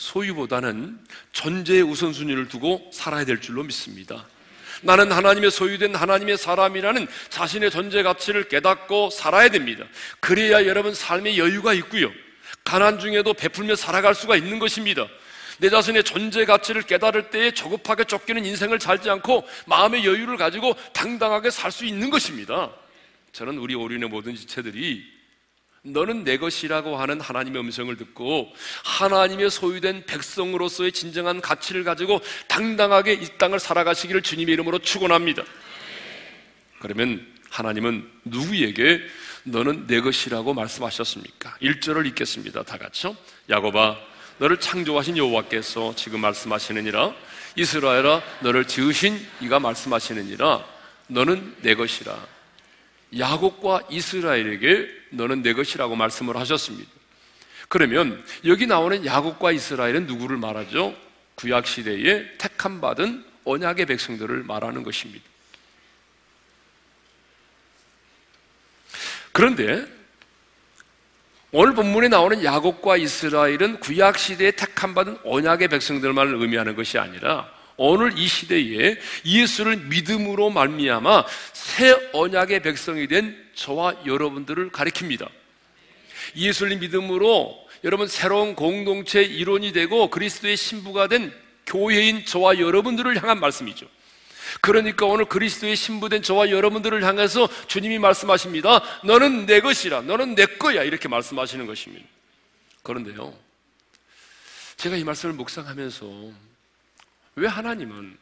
[0.00, 0.98] 소유보다는
[1.32, 4.26] 존재의 우선순위를 두고 살아야 될 줄로 믿습니다.
[4.80, 9.84] 나는 하나님의 소유된 하나님의 사람이라는 자신의 존재 가치를 깨닫고 살아야 됩니다.
[10.18, 12.10] 그래야 여러분 삶의 여유가 있고요.
[12.64, 15.06] 가난 중에도 베풀며 살아갈 수가 있는 것입니다.
[15.58, 21.50] 내 자신의 존재 가치를 깨달을 때에 조급하게 쫓기는 인생을 살지 않고 마음의 여유를 가지고 당당하게
[21.50, 22.70] 살 수 있는 것입니다.
[23.32, 25.19] 저는 우리 오륜의 모든 지체들이
[25.82, 28.52] 너는 내 것이라고 하는 하나님의 음성을 듣고
[28.84, 35.42] 하나님의 소유된 백성으로서의 진정한 가치를 가지고 당당하게 이 땅을 살아가시기를 주님의 이름으로 축원합니다.
[36.80, 39.00] 그러면 하나님은 누구에게
[39.44, 41.56] 너는 내 것이라고 말씀하셨습니까?
[41.62, 42.62] 1절을 읽겠습니다.
[42.62, 43.16] 다 같이요.
[43.48, 43.96] 야곱아
[44.36, 47.14] 너를 창조하신 여호와께서 지금 말씀하시느니라
[47.56, 50.64] 이스라엘아 너를 지으신 이가 말씀하시느니라
[51.08, 52.16] 너는 내 것이라
[53.18, 56.90] 야곱과 이스라엘에게 너는 내 것이라고 말씀을 하셨습니다.
[57.68, 60.96] 그러면 여기 나오는 야곱과 이스라엘은 누구를 말하죠?
[61.36, 65.24] 구약 시대에 택함 받은 언약의 백성들을 말하는 것입니다.
[69.32, 69.86] 그런데
[71.52, 77.50] 오늘 본문에 나오는 야곱과 이스라엘은 구약 시대에 택함 받은 언약의 백성들만을 의미하는 것이 아니라
[77.82, 85.26] 오늘 이 시대에 예수를 믿음으로 말미암아 새 언약의 백성이 된 저와 여러분들을 가리킵니다.
[86.36, 91.32] 예수를 믿음으로 여러분 새로운 공동체 일원이 되고 그리스도의 신부가 된
[91.64, 93.86] 교회인 저와 여러분들을 향한 말씀이죠.
[94.60, 98.82] 그러니까 오늘 그리스도의 신부된 저와 여러분들을 향해서 주님이 말씀하십니다.
[99.04, 100.82] 너는 내 것이라, 너는 내 거야.
[100.82, 102.04] 이렇게 말씀하시는 것입니다.
[102.82, 103.34] 그런데요,
[104.76, 106.49] 제가 이 말씀을 묵상하면서
[107.36, 108.18] 왜 하나님은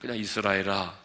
[0.00, 0.98] 그냥 이스라엘아,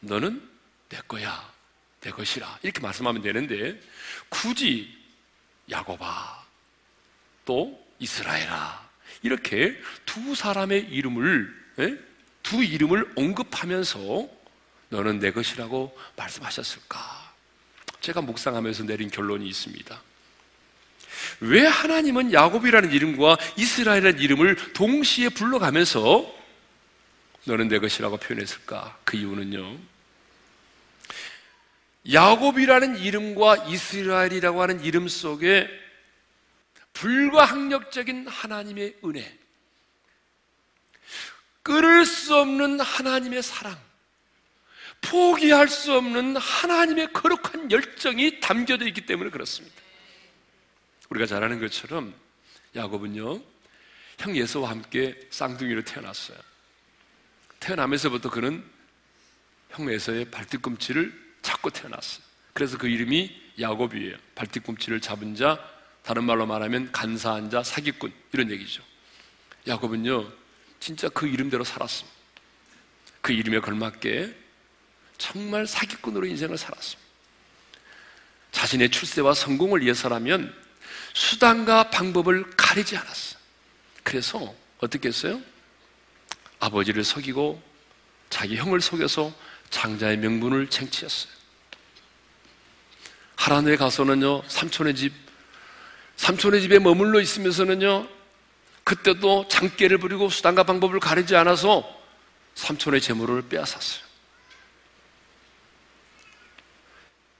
[0.00, 0.48] 너는
[0.88, 1.52] 내 거야,
[2.00, 3.80] 내 것이라 이렇게 말씀하면 되는데
[4.28, 4.96] 굳이
[5.70, 6.44] 야곱아,
[7.44, 8.88] 또 이스라엘아
[9.22, 11.98] 이렇게 두 사람의 이름을 예?
[12.42, 14.28] 두 이름을 언급하면서
[14.90, 17.34] 너는 내 것이라고 말씀하셨을까?
[18.00, 20.00] 제가 묵상하면서 내린 결론이 있습니다.
[21.40, 26.34] 왜 하나님은 야곱이라는 이름과 이스라엘이라는 이름을 동시에 불러가면서
[27.44, 28.98] 너는 내 것이라고 표현했을까?
[29.04, 29.78] 그 이유는요.
[32.12, 35.68] 야곱이라는 이름과 이스라엘이라고 하는 이름 속에
[36.92, 39.38] 불가항력적인 하나님의 은혜,
[41.62, 43.76] 끊을 수 없는 하나님의 사랑,
[45.02, 49.85] 포기할 수 없는 하나님의 거룩한 열정이 담겨져 있기 때문에 그렇습니다.
[51.10, 52.14] 우리가 잘 아는 것처럼
[52.74, 53.40] 야곱은요,
[54.18, 56.38] 형 예서와 함께 쌍둥이로 태어났어요.
[57.60, 58.64] 태어나면서부터 그는
[59.70, 62.24] 형 예서의 발뒤꿈치를 잡고 태어났어요.
[62.52, 64.16] 그래서 그 이름이 야곱이에요.
[64.34, 65.58] 발뒤꿈치를 잡은 자,
[66.02, 68.82] 다른 말로 말하면 간사한 자, 사기꾼 이런 얘기죠.
[69.66, 70.30] 야곱은요,
[70.80, 72.16] 진짜 그 이름대로 살았습니다.
[73.20, 74.34] 그 이름에 걸맞게
[75.18, 77.06] 정말 사기꾼으로 인생을 살았습니다.
[78.52, 80.54] 자신의 출세와 성공을 위해서라면
[81.14, 83.36] 수단과 방법을 가리지 않았어.
[84.02, 85.40] 그래서 어떻게 했어요?
[86.60, 87.62] 아버지를 속이고
[88.30, 89.32] 자기 형을 속여서
[89.70, 91.32] 장자의 명분을 쟁취했어요.
[93.36, 95.12] 하란에 가서는요, 삼촌의 집,
[96.16, 98.08] 삼촌의 집에 머물러 있으면서는요,
[98.84, 101.84] 그때도 장깨를 부리고 수단과 방법을 가리지 않아서
[102.54, 104.06] 삼촌의 재물을 빼앗았어요.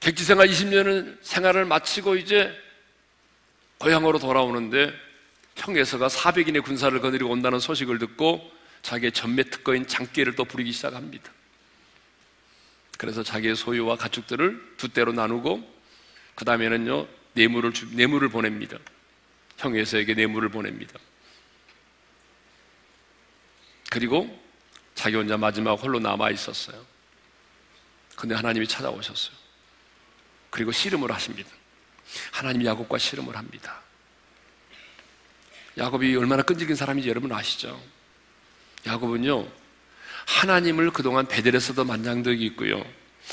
[0.01, 2.53] 객지생활 20년을 생활을 마치고 이제
[3.79, 4.93] 고향으로 돌아오는데
[5.57, 8.51] 형 에서가 400인의 군사를 거느리고 온다는 소식을 듣고
[8.83, 11.33] 자기의 전매 특거인 장기를 또 부리기 시작합니다.
[12.99, 15.77] 그래서 자기의 소유와 가축들을 두 대로 나누고
[16.35, 18.79] 그 다음에는요 뇌물을 뇌물을 보냅니다.
[19.59, 20.99] 형 에서에게 뇌물을 보냅니다.
[23.91, 24.43] 그리고
[24.95, 26.85] 자기 혼자 마지막 홀로 남아 있었어요.
[28.15, 29.37] 근데 하나님이 찾아오셨어요.
[30.51, 31.51] 그리고 씨름을 하십니다.
[32.31, 33.81] 하나님 야곱과 실험을 합니다.
[35.79, 37.81] 야곱이 얼마나 끈질긴 사람인지 여러분 아시죠?
[38.87, 39.47] 야곱은요,
[40.27, 42.85] 하나님을 그동안 베델에서도 만난 적이 있고요.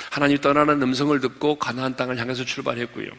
[0.09, 3.09] 하나님 떠나는 음성을 듣고 가나안 땅을 향해서 출발했고요.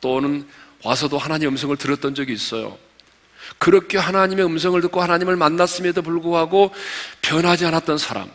[0.00, 0.48] 또는
[0.82, 2.78] 와서도 하나님의 음성을 들었던 적이 있어요.
[3.58, 6.72] 그렇게 하나님의 음성을 듣고 하나님을 만났음에도 불구하고
[7.20, 8.30] 변하지 않았던 사람,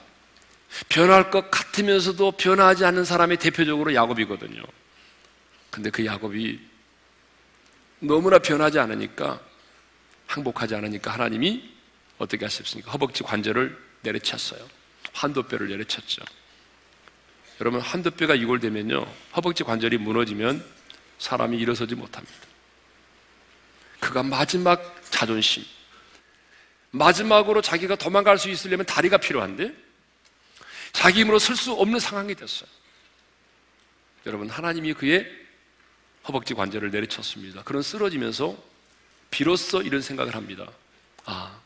[0.89, 4.62] 변할 것 같으면서도 변하지 않는 사람이 대표적으로 야곱이거든요.
[5.75, 6.57] 근데 그 야곱이
[7.99, 9.41] 너무나 변하지 않으니까
[10.25, 11.69] 항복하지 않으니까 하나님이
[12.17, 12.91] 어떻게 하셨습니까?
[12.91, 14.65] 허벅지 관절을 내려쳤어요.
[15.11, 16.23] 한도뼈를 내려쳤죠.
[17.59, 20.65] 여러분 한도뼈가 이골되면요 허벅지 관절이 무너지면
[21.19, 22.33] 사람이 일어서지 못합니다.
[23.99, 25.65] 그가 마지막 자존심,
[26.91, 29.73] 마지막으로 자기가 도망갈 수 있으려면 다리가 필요한데
[30.93, 32.69] 자기 힘으로 설 수 없는 상황이 됐어요.
[34.25, 35.44] 여러분 하나님이 그의
[36.27, 37.63] 허벅지 관절을 내리쳤습니다.
[37.63, 38.57] 그런 쓰러지면서
[39.31, 40.67] 비로소 이런 생각을 합니다.
[41.25, 41.59] 아,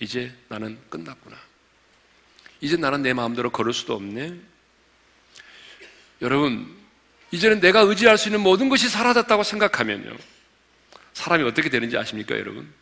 [0.00, 1.36] 이제 나는 끝났구나.
[2.60, 4.34] 이제 나는 내 마음대로 걸을 수도 없네.
[6.22, 6.74] 여러분,
[7.30, 10.16] 이제는 내가 의지할 수 있는 모든 것이 사라졌다고 생각하면요.
[11.12, 12.72] 사람이 어떻게 되는지 아십니까, 여러분?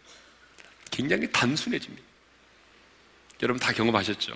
[0.91, 2.05] 굉장히 단순해집니다.
[3.43, 4.33] 여러분 다 경험하셨죠?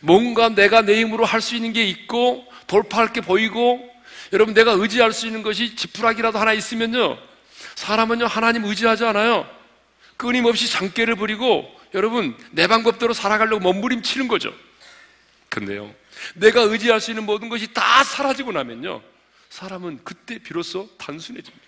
[0.00, 3.93] 뭔가 내가 내 힘으로 할 수 있는 게 있고 돌파할 게 보이고
[4.34, 7.18] 여러분 내가 의지할 수 있는 것이 지푸라기라도 하나 있으면요.
[7.76, 9.48] 사람은요 하나님 의지하지 않아요.
[10.16, 14.52] 끊임없이 장깨를 부리고 여러분 내 방법대로 살아가려고 몸부림치는 거죠.
[15.50, 15.94] 근데요.
[16.34, 19.02] 내가 의지할 수 있는 모든 것이 다 사라지고 나면요.
[19.50, 21.64] 사람은 그때 비로소 단순해집니다.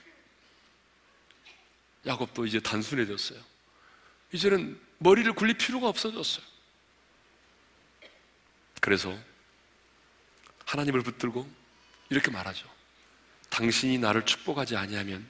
[2.05, 3.39] 야곱도 이제 단순해졌어요.
[4.33, 6.45] 이제는 머리를 굴릴 필요가 없어졌어요.
[8.81, 9.17] 그래서
[10.65, 11.49] 하나님을 붙들고
[12.11, 12.67] 이렇게 말하죠.
[13.51, 15.27] 당신이 나를 축복하지 아니하면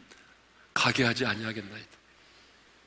[0.74, 1.88] 가게 하지 아니하겠나이다.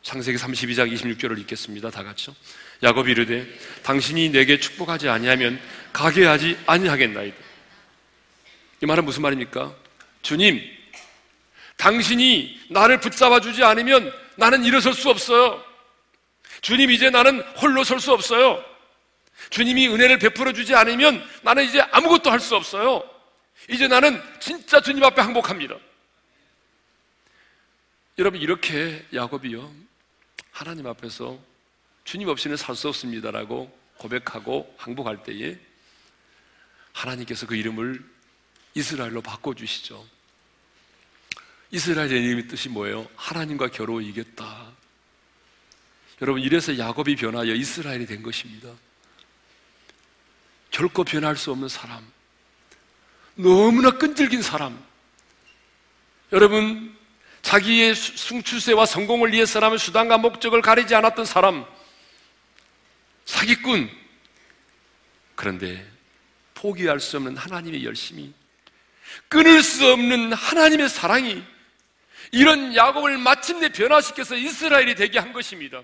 [0.02, 1.89] 창세기 32장 26절을 읽겠습니다.
[1.89, 2.36] 다 같이요.
[2.84, 3.47] 야곱이 이르되
[3.84, 5.60] 당신이 내게 축복하지 아니하면
[5.91, 7.36] 가게 하지 아니하겠나이다.
[8.82, 9.75] 이 말은 무슨 말입니까?
[10.21, 10.62] 주님,
[11.78, 15.63] 당신이 나를 붙잡아 주지 않으면 나는 일어설 수 없어요.
[16.62, 18.63] 주님, 이제 나는 홀로 설 수 없어요.
[19.49, 23.04] 주님이 은혜를 베풀어 주지 않으면 나는 이제 아무것도 할 수 없어요.
[23.67, 25.75] 이제 나는 진짜 주님 앞에 항복합니다.
[28.17, 29.73] 여러분, 이렇게 야곱이요.
[30.51, 31.39] 하나님 앞에서
[32.03, 35.57] 주님 없이는 살 수 없습니다라고 고백하고 항복할 때에
[36.93, 38.03] 하나님께서 그 이름을
[38.73, 40.05] 이스라엘로 바꿔 주시죠.
[41.71, 43.07] 이스라엘의 이름의 뜻이 뭐예요?
[43.15, 44.71] 하나님과 겨루어 이겼다.
[46.21, 48.73] 여러분, 이래서 야곱이 변하여 이스라엘이 된 것입니다.
[50.71, 52.05] 결코 변할 수 없는 사람.
[53.39, 54.78] 너무나 끈질긴 사람.
[56.34, 56.93] 여러분,
[57.41, 61.65] 자기의 승출세와 성공을 위해서 라면 수단과 목적을 가리지 않았던 사람.
[63.23, 63.89] 사기꾼.
[65.36, 65.89] 그런데
[66.54, 68.34] 포기할 수 없는 하나님의 열심이,
[69.30, 71.41] 끊을 수 없는 하나님의 사랑이
[72.34, 75.82] 이런 야곱을 마침내 변화시켜서 이스라엘이 되게 한 것입니다.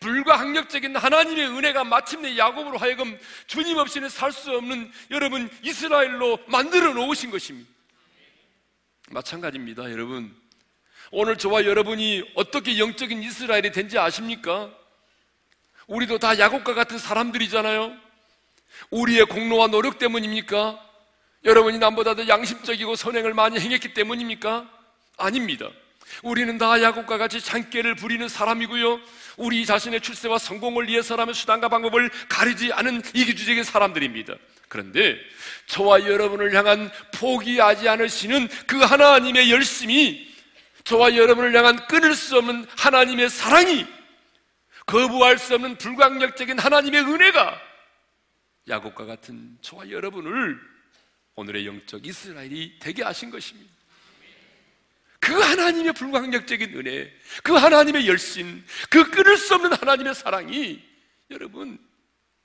[0.00, 7.30] 불가항력적인 하나님의 은혜가 마침내 야곱으로 하여금 주님 없이는 살 수 없는 여러분 이스라엘로 만들어 놓으신
[7.30, 7.70] 것입니다.
[9.10, 10.34] 마찬가지입니다, 여러분.
[11.10, 14.70] 오늘 저와 여러분이 어떻게 영적인 이스라엘이 된지 아십니까?
[15.86, 17.96] 우리도 다 야곱과 같은 사람들이잖아요.
[18.90, 20.80] 우리의 공로와 노력 때문입니까?
[21.44, 24.68] 여러분이 남보다 도 양심적이고 선행을 많이 행했기 때문입니까?
[25.16, 25.70] 아닙니다.
[26.22, 29.00] 우리는 다 야곱과 같이 장깨를 부리는 사람이고요.
[29.36, 34.34] 우리 자신의 출세와 성공을 위해서라면 수단과 방법을 가리지 않은 이기주적인 사람들입니다.
[34.68, 35.18] 그런데
[35.66, 40.32] 저와 여러분을 향한 포기하지 않으시는 그 하나님의 열심이
[40.84, 43.86] 저와 여러분을 향한 끊을 수 없는 하나님의 사랑이
[44.86, 47.60] 거부할 수 없는 불광력적인 하나님의 은혜가
[48.68, 50.58] 야곱과 같은 저와 여러분을
[51.36, 53.73] 오늘의 영적 이스라엘이 되게 하신 것입니다.
[55.24, 57.10] 그 하나님의 불광력적인 은혜,
[57.42, 60.82] 그 하나님의 열심, 그 끊을 수 없는 하나님의 사랑이
[61.30, 61.78] 여러분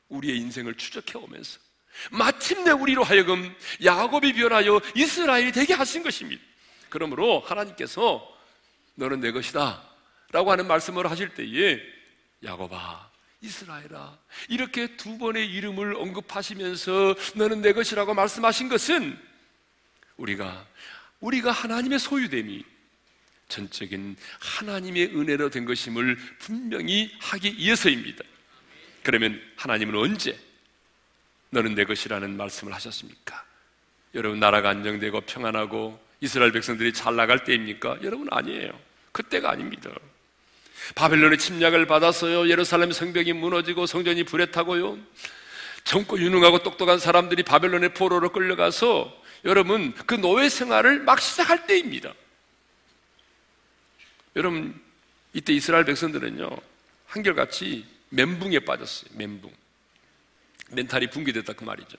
[0.07, 1.59] 우리의 인생을 추적해 오면서
[2.11, 6.41] 마침내 우리로 하여금 야곱이 변하여 이스라엘이 되게 하신 것입니다.
[6.87, 8.25] 그러므로 하나님께서
[8.95, 9.83] 너는 내 것이다
[10.31, 11.81] 라고 하는 말씀을 하실 때에
[12.43, 13.09] 야곱아
[13.41, 19.19] 이스라엘아 이렇게 두 번의 이름을 언급하시면서 너는 내 것이라고 말씀하신 것은
[20.15, 20.65] 우리가
[21.19, 22.68] 우리가 하나님의 소유됨이
[23.49, 28.23] 전적인 하나님의 은혜로 된 것임을 분명히 하기 위해서입니다.
[29.03, 30.39] 그러면 하나님은 언제
[31.49, 33.43] 너는 내 것이라는 말씀을 하셨습니까?
[34.15, 37.99] 여러분 나라가 안정되고 평안하고 이스라엘 백성들이 잘 나갈 때입니까?
[38.03, 38.71] 여러분 아니에요.
[39.11, 39.89] 그때가 아닙니다.
[40.95, 42.49] 바벨론의 침략을 받았어요.
[42.49, 44.97] 예루살렘 성벽이 무너지고 성전이 불에 타고요.
[45.83, 49.15] 젊고 유능하고 똑똑한 사람들이 바벨론의 포로로 끌려가서
[49.45, 52.13] 여러분 그 노예 생활을 막 시작할 때입니다.
[54.35, 54.79] 여러분
[55.33, 56.49] 이때 이스라엘 백성들은요
[57.07, 59.11] 한결같이 멘붕에 빠졌어요.
[59.13, 59.51] 멘붕.
[60.71, 61.97] 멘탈이 붕괴됐다 그 말이죠.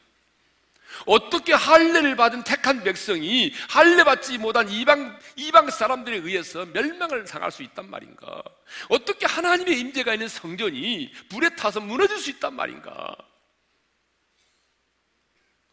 [1.07, 7.63] 어떻게 할례를 받은 택한 백성이 할례 받지 못한 이방 이방 사람들에 의해서 멸망을 당할 수
[7.63, 8.43] 있단 말인가?
[8.89, 13.17] 어떻게 하나님의 임재가 있는 성전이 불에 타서 무너질 수 있단 말인가?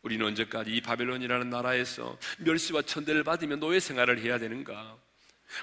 [0.03, 4.97] 우리는 언제까지 이 바벨론이라는 나라에서 멸시와 천대를 받으며 노예 생활을 해야 되는가?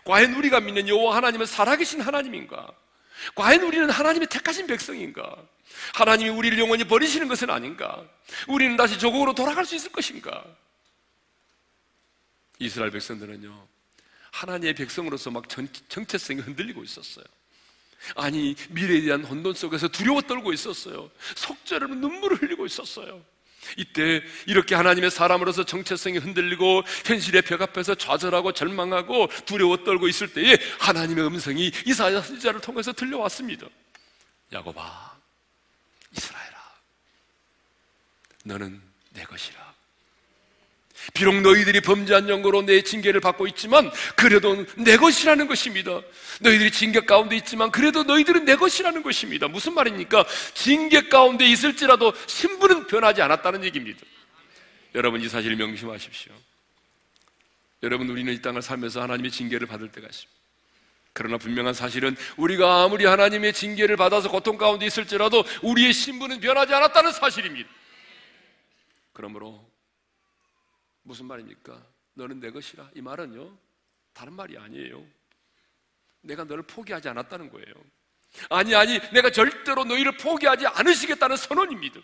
[0.04, 2.70] 과연 우리가 믿는 여호와 하나님은 살아계신 하나님인가?
[3.34, 5.36] 과연 우리는 하나님의 택하신 백성인가?
[5.94, 8.04] 하나님이 우리를 영원히 버리시는 것은 아닌가?
[8.48, 10.44] 우리는 다시 조국으로 돌아갈 수 있을 것인가?
[12.58, 13.66] 이스라엘 백성들은요,
[14.30, 17.24] 하나님의 백성으로서 막 정, 정체성이 흔들리고 있었어요.
[18.16, 21.10] 아니, 미래에 대한 혼돈 속에서 두려워 떨고 있었어요.
[21.36, 23.24] 속절없는 눈물을 흘리고 있었어요.
[23.76, 30.56] 이때 이렇게 하나님의 사람으로서 정체성이 흔들리고 현실의 벽 앞에서 좌절하고 절망하고 두려워 떨고 있을 때에
[30.80, 33.66] 하나님의 음성이 이사야 선지자를 통해서 들려왔습니다.
[34.52, 35.16] 야곱아,
[36.12, 36.56] 이스라엘아,
[38.44, 39.73] 너는 내 것이라.
[41.12, 46.00] 비록 너희들이 범죄한 연고로 내 징계를 받고 있지만 그래도 내 것이라는 것입니다.
[46.40, 49.48] 너희들이 징계 가운데 있지만 그래도 너희들은 내 것이라는 것입니다.
[49.48, 50.24] 무슨 말입니까?
[50.54, 54.00] 징계 가운데 있을지라도 신분은 변하지 않았다는 얘기입니다.
[54.94, 56.32] 여러분 이 사실을 명심하십시오.
[57.82, 60.32] 여러분 우리는 이 땅을 살면서 하나님의 징계를 받을 때가 있습니다.
[61.12, 67.12] 그러나 분명한 사실은 우리가 아무리 하나님의 징계를 받아서 고통 가운데 있을지라도 우리의 신분은 변하지 않았다는
[67.12, 67.68] 사실입니다.
[69.12, 69.64] 그러므로
[71.04, 71.80] 무슨 말입니까?
[72.14, 72.90] 너는 내 것이라.
[72.94, 73.56] 이 말은요,
[74.12, 75.04] 다른 말이 아니에요.
[76.22, 77.74] 내가 너를 포기하지 않았다는 거예요.
[78.50, 82.00] 아니, 아니, 내가 절대로 너희를 포기하지 않으시겠다는 선언입니다.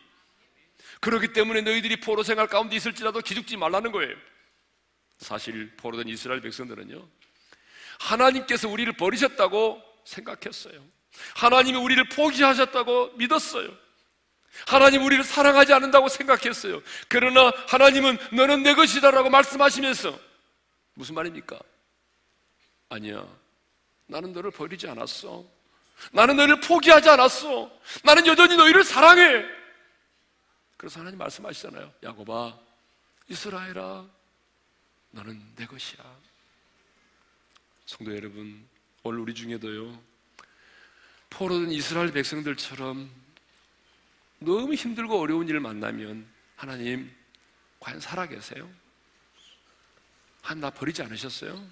[1.00, 4.14] 그렇기 때문에 너희들이 포로 생활 가운데 있을지라도 기죽지 말라는 거예요.
[5.18, 7.08] 사실 포로된 이스라엘 백성들은요,
[8.00, 10.84] 하나님께서 우리를 버리셨다고 생각했어요.
[11.36, 13.74] 하나님이 우리를 포기하셨다고 믿었어요.
[14.66, 16.82] 하나님 우리를 사랑하지 않는다고 생각했어요.
[17.08, 20.18] 그러나 하나님은 너는 내 것이다라고 말씀하시면서
[20.94, 21.58] 무슨 말입니까?
[22.88, 23.26] 아니야.
[24.06, 25.44] 나는 너를 버리지 않았어.
[26.12, 27.70] 나는 너를 포기하지 않았어.
[28.02, 29.44] 나는 여전히 너희를 사랑해.
[30.76, 31.92] 그래서 하나님 말씀하시잖아요.
[32.02, 32.58] 야곱아,
[33.28, 34.06] 이스라엘아,
[35.10, 36.02] 너는 내 것이야.
[37.86, 38.66] 성도 여러분,
[39.02, 40.02] 오늘 우리 중에도요,
[41.28, 43.10] 포로된 이스라엘 백성들처럼
[44.40, 46.26] 너무 힘들고 어려운 일을 만나면
[46.56, 47.14] 하나님
[47.78, 48.70] 과연 살아 계세요?
[50.40, 51.62] 하나님 나 버리지 않으셨어요?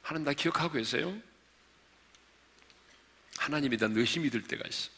[0.00, 1.14] 하나님 나 기억하고 계세요?
[3.36, 4.90] 하나님에 대한 의심이 들 때가 있어.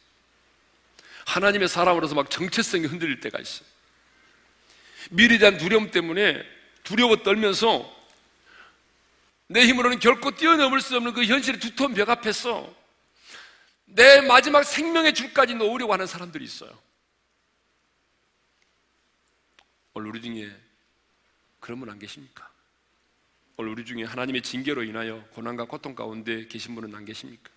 [1.26, 3.64] 하나님의 사람으로서 막 정체성이 흔들릴 때가 있어.
[5.10, 6.44] 미래에 대한 두려움 때문에
[6.84, 7.92] 두려워 떨면서
[9.48, 12.83] 내 힘으로는 결코 뛰어넘을 수 없는 그 현실의 두터운 벽 앞에서
[13.86, 16.76] 내 마지막 생명의 줄까지 놓으려고 하는 사람들이 있어요.
[19.92, 20.54] 오늘 우리 중에
[21.60, 22.50] 그런 분 안 계십니까?
[23.56, 27.50] 오늘 우리 중에 하나님의 징계로 인하여 고난과 고통 가운데 계신 분은 안 계십니까?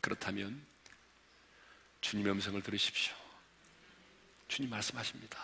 [0.00, 0.60] 그렇다면
[2.00, 3.14] 주님의 음성을 들으십시오.
[4.48, 5.38] 주님 말씀하십니다.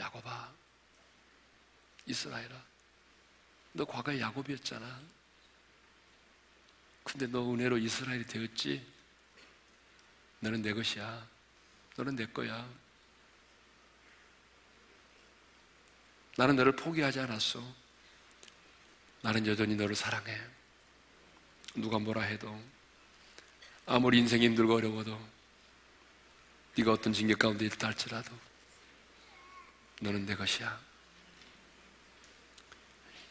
[0.00, 0.52] 야곱아,
[2.06, 2.62] 이스라엘아,
[3.74, 5.00] 너 과거에 야곱이었잖아.
[7.04, 8.84] 근데 너 은혜로 이스라엘이 되었지?
[10.40, 11.26] 너는 내 것이야.
[11.96, 12.68] 너는 내 거야.
[16.36, 17.62] 나는 너를 포기하지 않았어.
[19.22, 20.38] 나는 여전히 너를 사랑해.
[21.76, 22.60] 누가 뭐라 해도
[23.86, 25.18] 아무리 인생이 힘들고 어려워도
[26.76, 28.32] 네가 어떤 징계 가운데 있다 할지라도
[30.00, 30.80] 너는 내 것이야.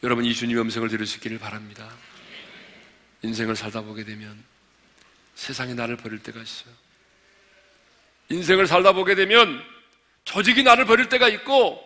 [0.02, 1.94] 여러분 이 주님의 음성을 들을 수 있기를 바랍니다.
[3.24, 4.44] 인생을 살다 보게 되면
[5.34, 6.74] 세상이 나를 버릴 때가 있어요.
[8.28, 9.64] 인생을 살다 보게 되면
[10.24, 11.82] 조직이 나를 버릴 때가 있고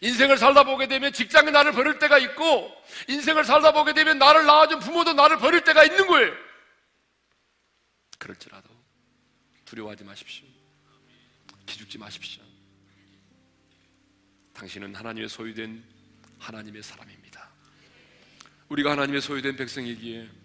[0.00, 2.74] 인생을 살다 보게 되면 직장이 나를 버릴 때가 있고
[3.08, 6.32] 인생을 살다 보게 되면 나를 낳아준 부모도 나를 버릴 때가 있는 거예요.
[8.18, 8.68] 그럴지라도
[9.66, 10.46] 두려워하지 마십시오.
[11.66, 12.42] 기죽지 마십시오.
[14.54, 15.84] 당신은 하나님의 소유된
[16.38, 17.48] 하나님의 사람입니다.
[18.68, 20.39] 우리가 하나님의 소유된 백성이기에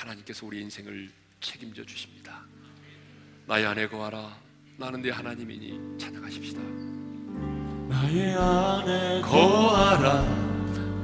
[0.00, 2.40] 하나님께서 우리 인생을 책임져 주십니다.
[3.46, 4.34] 나의 안에 거하라.
[4.78, 6.60] 나는 네 하나님이니 찬양하십시다.
[7.88, 10.22] 나의 안에 거하라.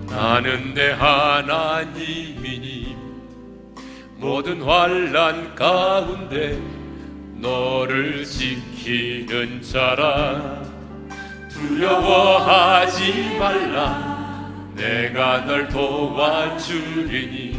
[0.07, 2.97] 나는 내 하나님이니
[4.17, 6.59] 모든 환란 가운데
[7.35, 10.63] 너를 지키는 자라
[11.51, 17.56] 두려워하지 말라 내가 널 도와주리니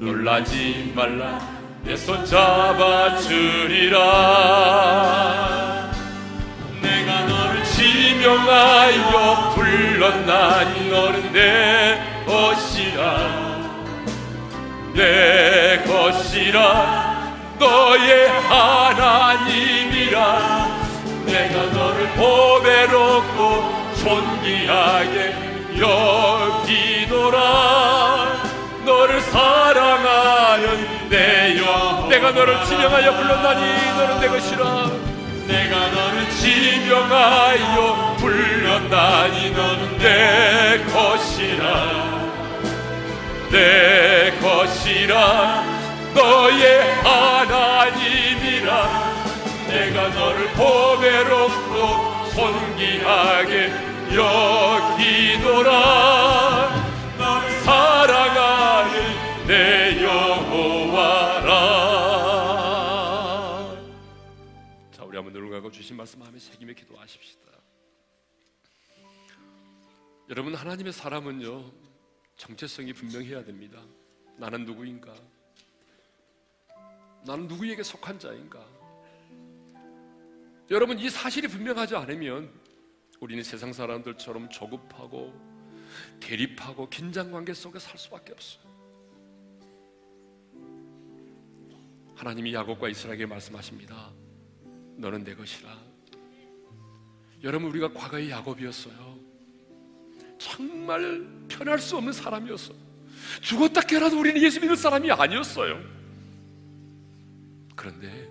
[0.00, 1.38] 놀라지 말라.
[1.84, 3.98] 내 손 잡아주리라.
[6.80, 13.00] 내가 너를 지명하여 불렀나니 너는 내 것이라.
[14.94, 17.34] 내 것이라.
[17.58, 20.18] 너의 하나님이라.
[21.26, 23.38] 내가 너를 보배롭고
[24.02, 25.34] 존귀하게
[25.78, 27.38] 여기노라
[29.00, 34.90] 너를 사랑하는 내여 내가 너를 지명하여 불렀나니 너는 내 것이라
[35.46, 42.30] 내가 너를 지명하여 불렀나니 너는 내 것이라.
[43.50, 45.64] 내 것이라.
[46.14, 48.70] 너의 하나님이라.
[50.14, 51.76] 너를 보배롭고
[52.34, 53.72] 존귀하게
[54.14, 55.70] 여기노라
[59.50, 61.50] 내 여호와라
[64.92, 67.50] 자 우리 한번 눈을 감고 주신 말씀 마음에 새김에 기도하십시다
[70.28, 71.68] 여러분 하나님의 사람은요
[72.36, 73.82] 정체성이 분명해야 됩니다
[74.36, 75.12] 나는 누구인가
[77.26, 78.64] 나는 누구에게 속한 자인가?
[80.70, 82.52] 여러분 이 사실이 분명하지 않으면
[83.18, 85.34] 우리는 세상 사람들처럼 조급하고
[86.20, 88.69] 대립하고 긴장 관계 속에 살 수밖에 없어요.
[92.20, 94.10] 하나님이 야곱과 이스라엘에게 말씀하십니다.
[94.96, 95.74] 너는 내 것이라.
[97.42, 99.18] 여러분 우리가 과거의 야곱이었어요.
[100.36, 102.74] 정말 편할 수 없는 사람이었어.
[103.40, 105.82] 죽었다 깨라도 우리는 예수 믿을 사람이 아니었어요.
[107.74, 108.28] 그런데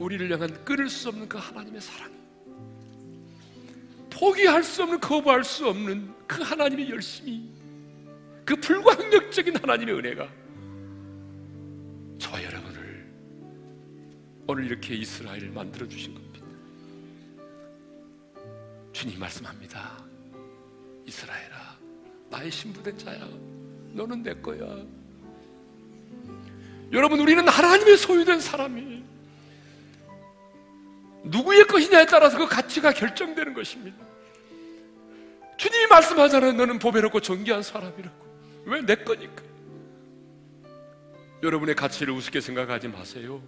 [0.00, 2.12] 우리를 향한 끊을 수 없는 그 하나님의 사랑,
[4.10, 7.48] 포기할 수 없는, 거부할 수 없는 그 하나님의 열심이,
[8.44, 10.45] 그 불가항력적인 하나님의 은혜가
[14.46, 16.46] 오늘 이렇게 이스라엘을 만들어 주신 겁니다.
[18.92, 20.04] 주님 말씀합니다.
[21.04, 21.76] 이스라엘아,
[22.30, 23.28] 나의 신부된 자야.
[23.92, 24.60] 너는 내 거야.
[26.92, 29.02] 여러분 우리는 하나님의 소유된 사람이
[31.24, 33.96] 누구의 것이냐에 따라서 그 가치가 결정되는 것입니다.
[35.56, 36.52] 주님이 말씀하잖아요.
[36.52, 38.26] 너는 보배롭고 존귀한 사람이라고.
[38.66, 39.42] 왜 내 거니까?
[41.42, 43.42] 여러분의 가치를 우습게 생각하지 마세요.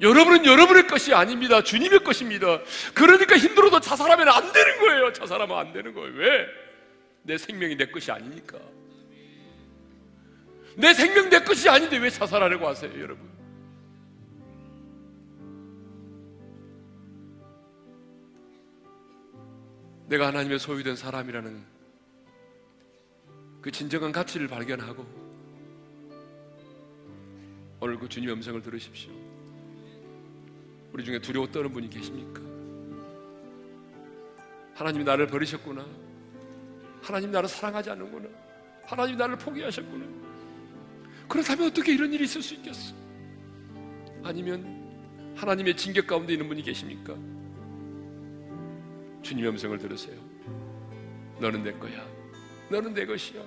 [0.00, 1.62] 여러분은 여러분의 것이 아닙니다.
[1.62, 2.60] 주님의 것입니다.
[2.94, 5.12] 그러니까 힘들어도 자살하면 안 되는 거예요.
[5.12, 6.14] 자살하면 안 되는 거예요.
[6.14, 6.46] 왜?
[7.22, 8.58] 내 생명이 내 것이 아니니까.
[10.76, 13.28] 내 생명 내 것이 아닌데 왜 자살하려고 하세요, 여러분?
[20.06, 21.64] 내가 하나님의 소유된 사람이라는
[23.60, 25.04] 그 진정한 가치를 발견하고
[27.80, 29.17] 오늘 그 주님의 음성을 들으십시오.
[30.92, 32.40] 우리 중에 두려워 떠는 분이 계십니까?
[34.74, 35.84] 하나님이 나를 버리셨구나.
[37.02, 38.28] 하나님 나를 사랑하지 않는구나.
[38.84, 40.04] 하나님 나를 포기하셨구나.
[41.28, 42.94] 그렇다면 어떻게 이런 일이 있을 수 있겠어?
[44.22, 47.14] 아니면 하나님의 징계 가운데 있는 분이 계십니까?
[49.22, 50.16] 주님의 음성을 들으세요.
[51.40, 52.06] 너는 내 거야.
[52.70, 53.42] 너는 내 것이야.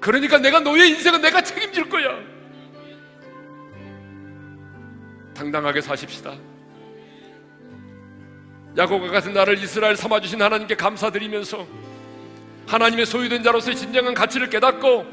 [0.00, 2.37] 그러니까 내가 너의 인생은 내가 책임질 거야.
[5.38, 6.32] 당당하게 사십시다.
[8.76, 11.64] 야곱과 같은 나를 이스라엘 삼아 주신 하나님께 감사드리면서
[12.66, 15.06] 하나님의 소유된 자로서의 진정한 가치를 깨닫고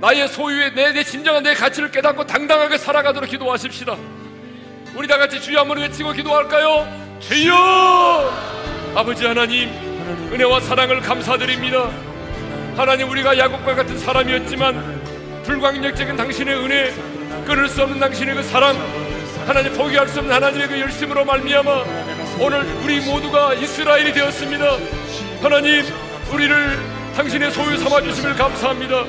[0.00, 3.96] 나의 소유의 내, 내 진정한 내 가치를 깨닫고 당당하게 살아가도록 기도하십시다.
[4.94, 6.86] 우리 다 같이 주여 한번 외치고 기도할까요?
[7.18, 8.32] 주여!
[8.94, 9.70] 아버지 하나님,
[10.32, 11.90] 은혜와 사랑을 감사드립니다.
[12.76, 17.13] 하나님, 우리가 야곱과 같은 사람이었지만 불광력적인 당신의 은혜,
[17.44, 18.76] 끊을 수 없는 당신의 그 사랑,
[19.46, 21.84] 하나님 포기할 수 없는 하나님의 그 열심으로 말미암아
[22.40, 24.64] 오늘 우리 모두가 이스라엘이 되었습니다.
[25.42, 25.84] 하나님,
[26.32, 26.78] 우리를
[27.16, 29.04] 당신의 소유 삼아주심을 감사합니다.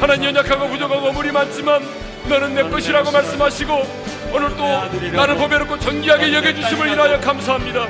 [0.00, 1.82] 하나님 연약하고 부족하고 물이 많지만
[2.28, 7.86] 너는 내 것이라고 말씀하시고 오늘 또 나를 보배롭고 전기하게 여겨주심을 인하여 감사합니다.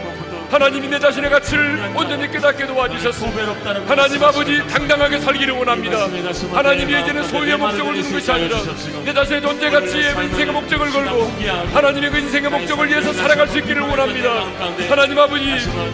[0.51, 3.55] 하나님이 내 자신의 가치를 온전히 깨닫게 도와주셨습니다.
[3.87, 6.07] 하나님 아버지 당당하게 살기를 원합니다.
[6.53, 8.59] 하나님이 이제는 소유의 목적을 두는 것이 아니라
[9.05, 11.33] 내 자신의 존재 가치에 인생의 목적을 걸고
[11.75, 14.45] 하나님의 그 인생의 목적을 위해서 살아갈 수 있기를 원합니다.
[14.89, 15.45] 하나님 아버지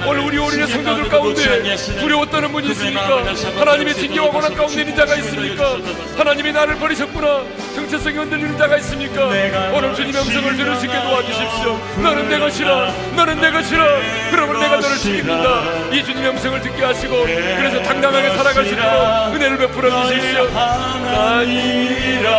[0.07, 3.25] 오늘 우리 오리의 성도들 가운데 두려워 떠는 분이 있습니까?
[3.59, 5.79] 하나님의 징계와 고난 가운데 있는 자가 있습니까?
[6.17, 7.43] 하나님이 나를 버리셨구나
[7.75, 9.27] 정체성이 흔들리는 자가 있습니까?
[9.73, 11.79] 오늘 주님의 음성을 들을 수 있게 도와주십시오.
[12.03, 13.85] 너는 내 것이라 너는 내 것이라
[14.31, 15.93] 그러면 내가 너를 지킵니다.
[15.93, 20.45] 이 주님의 음성을 듣게 하시고 그래서 당당하게 살아갈 수 있도록 은혜를 베풀어 주십시오.
[20.55, 22.31] 하나님이라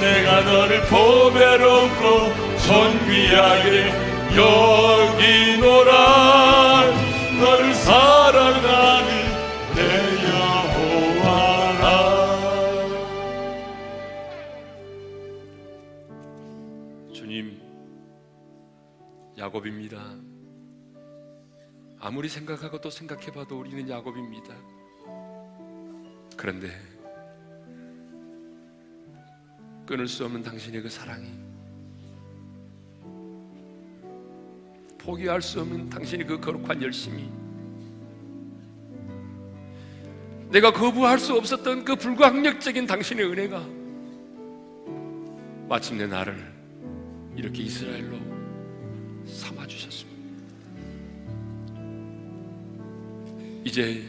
[0.00, 2.32] 내가 너를 보배롭고
[2.66, 3.92] 존귀하게
[5.48, 5.92] 여기노라
[7.40, 9.17] 너를 사랑하는
[19.48, 19.98] 야곱입니다.
[22.00, 24.54] 아무리 생각하고 또 생각해봐도 우리는 야곱입니다.
[26.36, 26.70] 그런데
[29.86, 31.30] 끊을 수 없는 당신의 그 사랑이
[34.98, 37.30] 포기할 수 없는 당신의 그 거룩한 열심이
[40.50, 43.66] 내가 거부할 수 없었던 그 불가항력적인 당신의 은혜가
[45.68, 46.36] 마침내 나를
[47.34, 48.27] 이렇게 이스라엘로
[53.68, 54.02] 이제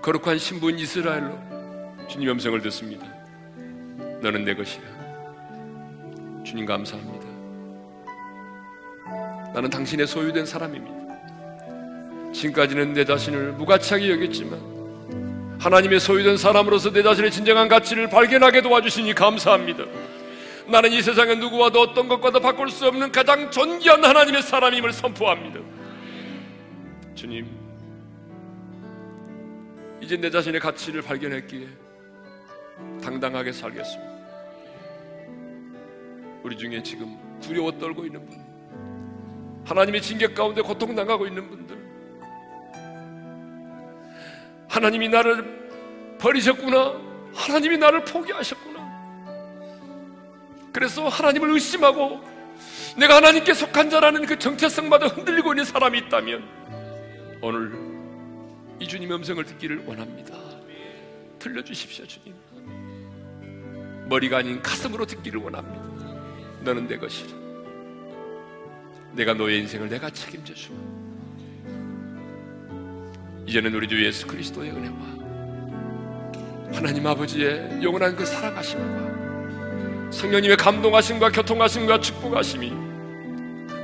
[0.00, 1.36] 거룩한 신부인 이스라엘로
[2.08, 3.04] 주님 음성을 듣습니다.
[4.22, 4.80] 너는 내 것이야.
[6.46, 7.26] 주님 감사합니다.
[9.52, 11.00] 나는 당신의 소유된 사람입니다.
[12.32, 19.82] 지금까지는 내 자신을 무가치하게 여겼지만 하나님의 소유된 사람으로서 내 자신의 진정한 가치를 발견하게 도와주시니 감사합니다.
[20.68, 25.58] 나는 이 세상의 누구와도 어떤 것과도 바꿀 수 없는 가장 존귀한 하나님의 사람임을 선포합니다.
[27.16, 27.60] 주님,
[30.00, 31.66] 이제 내 자신의 가치를 발견했기에
[33.02, 34.10] 당당하게 살겠습니다.
[36.42, 38.38] 우리 중에 지금 두려워 떨고 있는 분,
[39.66, 41.78] 하나님의 징계 가운데 고통 당하고 있는 분들,
[44.68, 47.00] 하나님이 나를 버리셨구나,
[47.34, 48.80] 하나님이 나를 포기하셨구나.
[50.72, 52.20] 그래서 하나님을 의심하고
[52.96, 56.42] 내가 하나님께 속한 자라는 그 정체성마다 흔들리고 있는 사람이 있다면
[57.42, 57.89] 오늘
[58.80, 60.34] 이 주님의 음성을 듣기를 원합니다.
[61.38, 62.34] 들려주십시오, 주님.
[64.08, 65.84] 머리가 아닌 가슴으로 듣기를 원합니다.
[66.62, 67.38] 너는 내 것이라.
[69.12, 70.78] 내가 너의 인생을 내가 책임져 주마.
[73.46, 74.96] 이제는 우리 주 예수 그리스도의 은혜와
[76.72, 82.70] 하나님 아버지의 영원한 그 사랑하심과 성령님의 감동하심과 교통하심과 축복하심이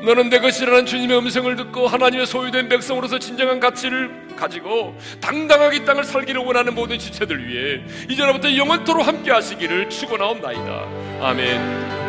[0.05, 6.05] 너는 내 것이라는 주님의 음성을 듣고 하나님의 소유된 백성으로서 진정한 가치를 가지고 당당하게 이 땅을
[6.05, 10.87] 살기를 원하는 모든 지체들 위해 이제로부터 영원토로 함께 하시기를 축원하옵나이다.
[11.22, 12.06] 아멘.